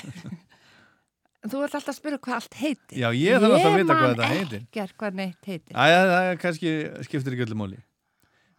Þú 1.46 1.60
ert 1.66 1.76
alltaf 1.78 1.92
að 1.92 1.98
spyrja 2.00 2.20
hvað 2.26 2.38
allt 2.40 2.56
heitir. 2.58 2.96
Já, 3.02 3.10
ég 3.14 3.36
þarf 3.44 3.58
alltaf 3.58 3.68
að 3.70 3.76
vita 3.82 3.98
hvað 3.98 4.06
man 4.06 4.16
þetta 4.16 4.30
heitir. 4.32 4.64
ekkert 4.70 4.96
hvað 5.02 5.20
neitt 5.20 5.50
heitir. 5.52 5.76
Æja, 5.76 6.00
það 6.14 6.30
kannski 6.46 6.72
skiptir 7.10 7.36
ekki 7.36 7.46
öllu 7.50 7.60
máli 7.60 7.82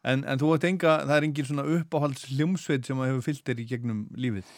en, 0.06 0.24
en 0.24 0.40
þú 0.40 0.54
ert 0.54 0.66
enga, 0.70 0.96
það 1.04 1.16
er 1.16 1.28
engin 1.28 1.48
svona 1.50 1.66
uppáhalds 1.76 2.28
hljómsveit 2.30 2.88
sem 2.88 3.02
að 3.02 3.12
hefur 3.12 3.26
fyllt 3.28 3.46
þér 3.48 3.62
í 3.62 3.68
gegnum 3.72 4.06
lífið 4.16 4.56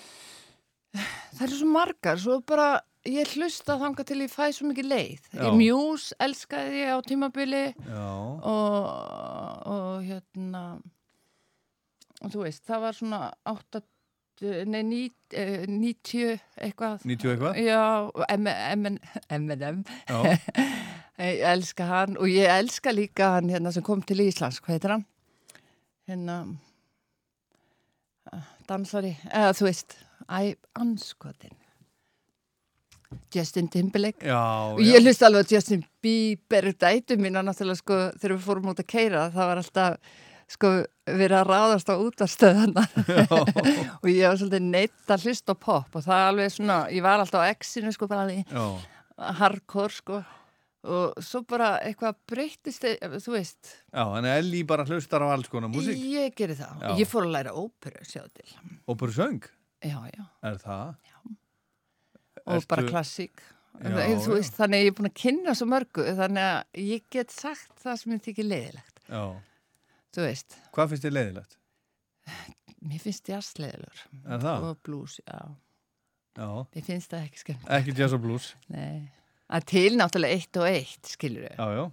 Það 0.98 1.42
eru 1.44 1.56
svo 1.58 1.66
margar, 1.70 2.20
svo 2.20 2.38
bara 2.48 2.68
ég 3.08 3.34
hlusta 3.36 3.76
þanga 3.80 4.04
til 4.08 4.22
ég 4.24 4.32
fæ 4.32 4.48
svo 4.56 4.68
mikið 4.70 4.88
leið. 4.88 5.26
Já. 5.32 5.42
Ég 5.44 5.58
mjús, 5.58 6.06
elskaði 6.24 6.80
ég 6.80 6.96
á 6.96 6.98
tímabili 7.06 7.64
og, 7.92 8.48
og 9.68 10.06
hérna 10.06 10.64
og 12.18 12.32
þú 12.32 12.42
veist, 12.42 12.64
það 12.66 12.82
var 12.82 12.96
svona 12.98 13.20
8, 13.52 13.82
nei, 14.72 14.80
ní, 14.86 15.02
eh, 15.36 15.66
90 15.70 16.40
eitthvað 16.66 17.04
90 17.06 17.34
eitthvað? 17.34 17.60
Já, 17.62 17.84
M&M 18.34 19.84
Ég 21.18 21.40
elska 21.50 21.86
hann 21.88 22.18
og 22.18 22.30
ég 22.30 22.46
elska 22.46 22.92
líka 22.94 23.32
hann 23.36 23.50
hérna 23.50 23.72
sem 23.74 23.82
kom 23.86 24.02
til 24.06 24.22
Íslands, 24.22 24.60
hvað 24.62 24.76
heitir 24.76 24.94
hann? 24.94 25.06
Hérna 26.08 26.38
ah, 28.32 28.46
dansari, 28.68 29.12
eða 29.28 29.52
þú 29.58 29.66
veist 29.68 29.98
æ, 30.24 30.54
anskotin 30.80 31.56
Justin 33.32 33.68
Timberlake. 33.72 34.24
Já, 34.24 34.40
og 34.72 34.80
ég 34.84 35.00
hlusti 35.04 35.24
alveg 35.24 35.46
að 35.46 35.52
Justin 35.56 35.84
Bieber 36.04 36.70
dætu 36.76 37.16
mína 37.20 37.42
náttúrulega 37.44 37.80
sko 37.80 38.00
þegar 38.20 38.34
við 38.34 38.42
fórum 38.44 38.72
út 38.72 38.82
að 38.82 38.88
keira 38.92 39.26
það 39.32 39.50
var 39.50 39.60
alltaf 39.62 40.16
sko 40.48 40.72
verið 41.08 41.36
að 41.38 41.50
ráðast 41.52 41.92
á 41.92 41.94
útastöðana 42.00 42.84
og 44.00 44.08
ég 44.08 44.24
var 44.24 44.38
svolítið 44.40 44.64
neitt 44.64 45.12
að 45.12 45.28
hlusta 45.28 45.56
pop 45.56 45.92
og 45.92 46.04
það 46.04 46.22
er 46.22 46.28
alveg 46.32 46.54
svona, 46.54 46.78
ég 46.92 47.04
var 47.04 47.20
alltaf 47.20 47.44
á 47.44 47.52
X-inu 47.52 47.92
sko 47.92 48.08
bara 48.08 48.24
alveg 48.24 48.56
hardcore 49.40 49.96
sko 49.96 50.22
og 50.84 51.18
svo 51.24 51.40
bara 51.48 51.72
eitthvað 51.82 52.16
breytist 52.30 52.84
þú 52.86 53.32
veist, 53.34 53.72
já, 53.90 54.02
þannig 54.04 54.30
að 54.30 54.38
Elli 54.44 54.62
bara 54.68 54.84
hlustar 54.86 55.24
á 55.26 55.28
alls 55.34 55.48
konar 55.50 55.72
músík. 55.72 55.98
Ég 55.98 56.34
geri 56.38 56.54
það. 56.58 56.80
Já. 56.84 56.92
ég 57.02 57.08
fór 57.10 57.26
að 57.26 57.34
læra 57.34 57.54
óperu 57.58 58.04
sjáðu 58.06 58.30
til. 58.38 58.48
Bara 58.94 59.12
söng, 59.16 59.48
já, 59.82 59.98
já, 60.14 60.24
er 60.52 60.58
það? 60.62 60.94
og 62.48 62.54
Ertu- 62.56 62.68
bara 62.70 62.86
klassík. 62.88 63.42
Já, 63.78 63.90
þú 63.92 64.30
já. 64.30 64.34
veist, 64.38 64.54
þannig 64.56 64.78
að 64.78 64.84
ég 64.84 64.88
er 64.90 64.96
búin 64.98 65.10
að 65.10 65.18
kynna 65.22 65.54
svo 65.54 65.66
mörgu 65.70 66.04
þannig 66.18 66.46
að 66.46 66.80
ég 66.88 67.02
get 67.10 67.30
sagt 67.34 67.82
það 67.84 67.98
sem 68.00 68.12
ég 68.16 68.22
þykir 68.24 68.48
leiðilegt. 68.48 69.02
Já, 69.08 69.22
þú 70.16 70.24
veist, 70.24 70.56
hvað 70.74 70.88
finnst 70.94 71.04
þið 71.08 71.14
leiðilegt? 71.18 71.58
mér 72.88 73.00
finnst 73.02 73.28
jazz 73.28 73.52
leiðilegur. 73.58 74.02
Er 74.24 74.42
það? 74.46 74.64
og 74.70 74.82
blues, 74.86 75.18
já, 75.26 75.38
Já, 76.38 76.48
mér 76.74 76.84
finnst 76.86 77.10
það 77.10 77.24
ekki 77.26 77.40
skemmt 77.42 77.70
ekki 77.74 77.94
jazz 77.98 78.12
og 78.14 78.20
blues? 78.22 78.52
Nei, 78.70 79.10
að 79.48 79.68
til 79.74 79.88
náttúrulega 80.00 80.40
eitt 80.40 80.60
og 80.60 80.68
eitt 80.72 81.14
skilur 81.14 81.48
Já, 81.48 81.66
já, 81.78 81.86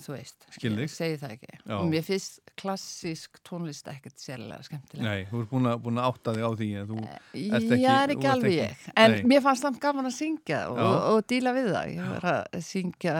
þú 0.00 0.14
veist, 0.14 0.46
Skil 0.54 0.70
ég 0.80 0.88
segi 0.88 1.18
það 1.20 1.32
ekki 1.36 1.50
Já. 1.68 1.76
mér 1.92 2.04
finnst 2.06 2.40
klassísk 2.56 3.40
tónlist 3.44 3.88
ekkert 3.90 4.16
sérlega 4.22 4.62
skemmtilega 4.64 5.04
nei, 5.10 5.24
þú 5.28 5.40
ert 5.42 5.50
búin 5.50 5.68
að, 5.68 5.80
búin 5.84 5.98
að 6.00 6.06
átta 6.08 6.32
þig 6.36 6.44
á 6.46 6.50
því 6.60 6.68
en 6.80 6.86
þú, 6.88 6.98
ert 7.04 7.56
ekki- 7.58 7.78
Já, 7.82 7.90
er 8.04 8.12
ekki 8.14 8.28
alveg 8.30 8.54
ég. 8.54 8.84
En 9.02 9.10
Nei. 9.12 9.22
mér 9.32 9.42
fannst 9.44 9.66
það 9.66 9.80
gaman 9.82 10.08
að 10.08 10.14
syngja 10.16 10.60
og, 10.70 10.78
og, 10.78 10.96
og 11.10 11.26
díla 11.34 11.52
við 11.56 11.68
það. 11.74 11.90
Ég 11.98 12.12
var 12.14 12.28
að 12.30 12.62
syngja, 12.68 13.14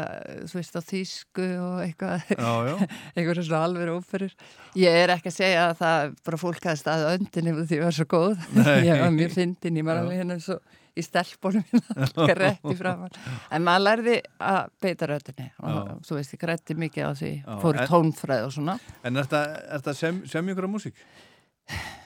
þú 0.47 0.61
veist, 0.61 0.79
á 0.79 0.83
þýsku 0.89 1.49
og 1.67 1.83
eitthvað, 1.85 2.31
eitthvað 3.17 3.43
svona 3.43 3.63
alveg 3.67 3.93
óferur. 3.99 4.37
Ég 4.79 5.01
er 5.03 5.13
ekki 5.19 5.33
að 5.35 5.37
segja 5.41 5.67
að 5.69 5.77
það 5.83 6.15
bara 6.31 6.41
fólk 6.47 6.71
hafi 6.71 6.81
staðið 6.85 7.11
öndinni 7.19 7.57
því 7.61 7.81
ég 7.81 7.85
var 7.91 7.99
svo 7.99 8.09
góð. 8.15 8.49
Ég 8.89 9.05
var 9.05 9.13
mjög 9.19 9.37
fyndin, 9.37 9.83
ég 9.83 9.91
var 9.91 10.01
alveg 10.01 10.23
hérna 10.23 10.39
svo 10.41 10.61
í 10.95 11.03
stelpunum 11.03 11.65
rétti 12.41 12.75
framan. 12.79 13.11
En 13.51 13.65
maður 13.67 13.85
lærði 13.89 14.17
að 14.39 14.73
beita 14.85 15.09
röddinni 15.11 15.49
og 15.61 15.71
Já. 15.75 15.95
þú 16.09 16.19
veist, 16.21 16.35
ég 16.37 16.43
grætti 16.45 16.77
mikið 16.79 17.07
á 17.07 17.13
því, 17.19 17.33
Já, 17.43 17.55
fór 17.65 17.81
en- 17.83 17.89
tónfræð 17.91 18.45
og 18.49 18.53
svona. 18.59 18.77
en 19.05 19.17
er 19.23 19.31
það 19.31 19.95
sem, 19.99 20.21
sem 20.31 20.53
ykkur 20.55 20.69
músík? 20.71 20.95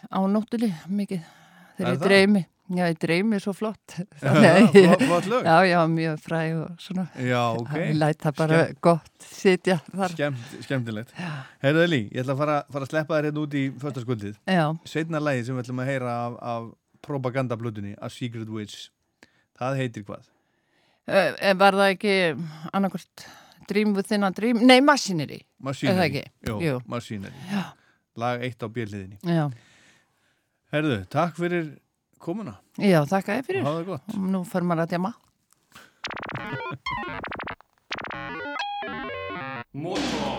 Á 0.09 0.19
nóttunni 0.31 0.71
mikið, 0.89 1.27
þegar 1.77 1.93
ég 1.99 2.07
dreymi. 2.07 2.47
Já, 2.69 2.83
ég 2.93 2.99
dreymi 3.01 3.39
svo 3.41 3.55
flott. 3.57 3.95
Já, 4.21 4.29
Þannig 4.29 4.75
ég- 4.77 4.89
flott, 4.91 5.05
flott 5.09 5.29
lög 5.33 5.47
Já, 5.49 5.55
já, 5.71 5.79
mjög 5.89 6.19
fræ 6.21 6.41
og 6.61 6.75
svona. 6.85 7.07
Já, 7.17 7.39
ok, 7.57 7.71
Ég 7.81 7.95
læt 7.97 8.19
það 8.27 8.35
bara 8.43 8.59
gott 8.85 9.25
sitja 9.25 9.79
þar. 9.89 10.13
Skemmt, 10.13 10.51
skemmtilegt 10.67 11.15
Heyrðu 11.65 11.85
Eli, 11.87 12.01
ég 12.13 12.21
ætla 12.21 12.35
að 12.37 12.43
fara, 12.43 12.59
fara 12.73 12.85
að 12.85 12.93
sleppa 12.93 13.17
þér 13.17 13.31
hérna 13.31 13.41
út 13.47 13.57
í 13.57 13.63
fötaskuldið 13.81 14.37
Já, 14.53 14.67
Sveitna 14.85 15.23
lagi 15.25 15.47
sem 15.49 15.57
við 15.57 15.65
ætlum 15.65 15.81
að 15.81 15.91
heyra 15.95 16.13
af, 16.27 16.37
af 16.53 16.69
propagandablutinni, 17.05 17.95
A 18.01 18.09
Secret 18.11 18.49
Witch 18.49 18.89
Það 19.59 19.77
heitir 19.83 20.05
hvað? 20.07 20.27
uh, 21.09 21.55
var 21.59 21.75
það 21.79 21.93
ekki 21.95 22.15
annarkvort 22.73 23.27
Dream 23.69 23.95
Within 23.97 24.25
a 24.25 24.31
Dream? 24.33 24.61
Nei, 24.65 24.81
Machinery. 24.81 25.43
Machinery 25.61 25.93
Er 25.95 25.99
það 25.99 26.07
ekki? 26.09 26.25
Jú, 26.49 26.59
Jú. 26.65 26.79
Machinery 26.87 27.35
Já. 27.51 27.65
Lag 28.19 28.43
eitt 28.43 28.63
á 28.63 28.69
bjöliðinni 28.69 29.19
Já, 29.23 29.49
Herðu, 30.73 30.99
takk 31.09 31.37
fyrir 31.39 31.69
komuna 32.19 32.57
já 32.79 33.01
þakka 33.07 33.39
ég 33.39 33.45
og 33.45 33.47
fyrir. 33.47 33.63
það 33.65 33.85
gott 33.93 34.15
Og 34.17 34.29
Nú 34.35 34.43
fyrir 34.45 34.67
maður 34.69 34.87
að 34.87 34.95
djama. 34.95 35.15
Power, 39.79 40.38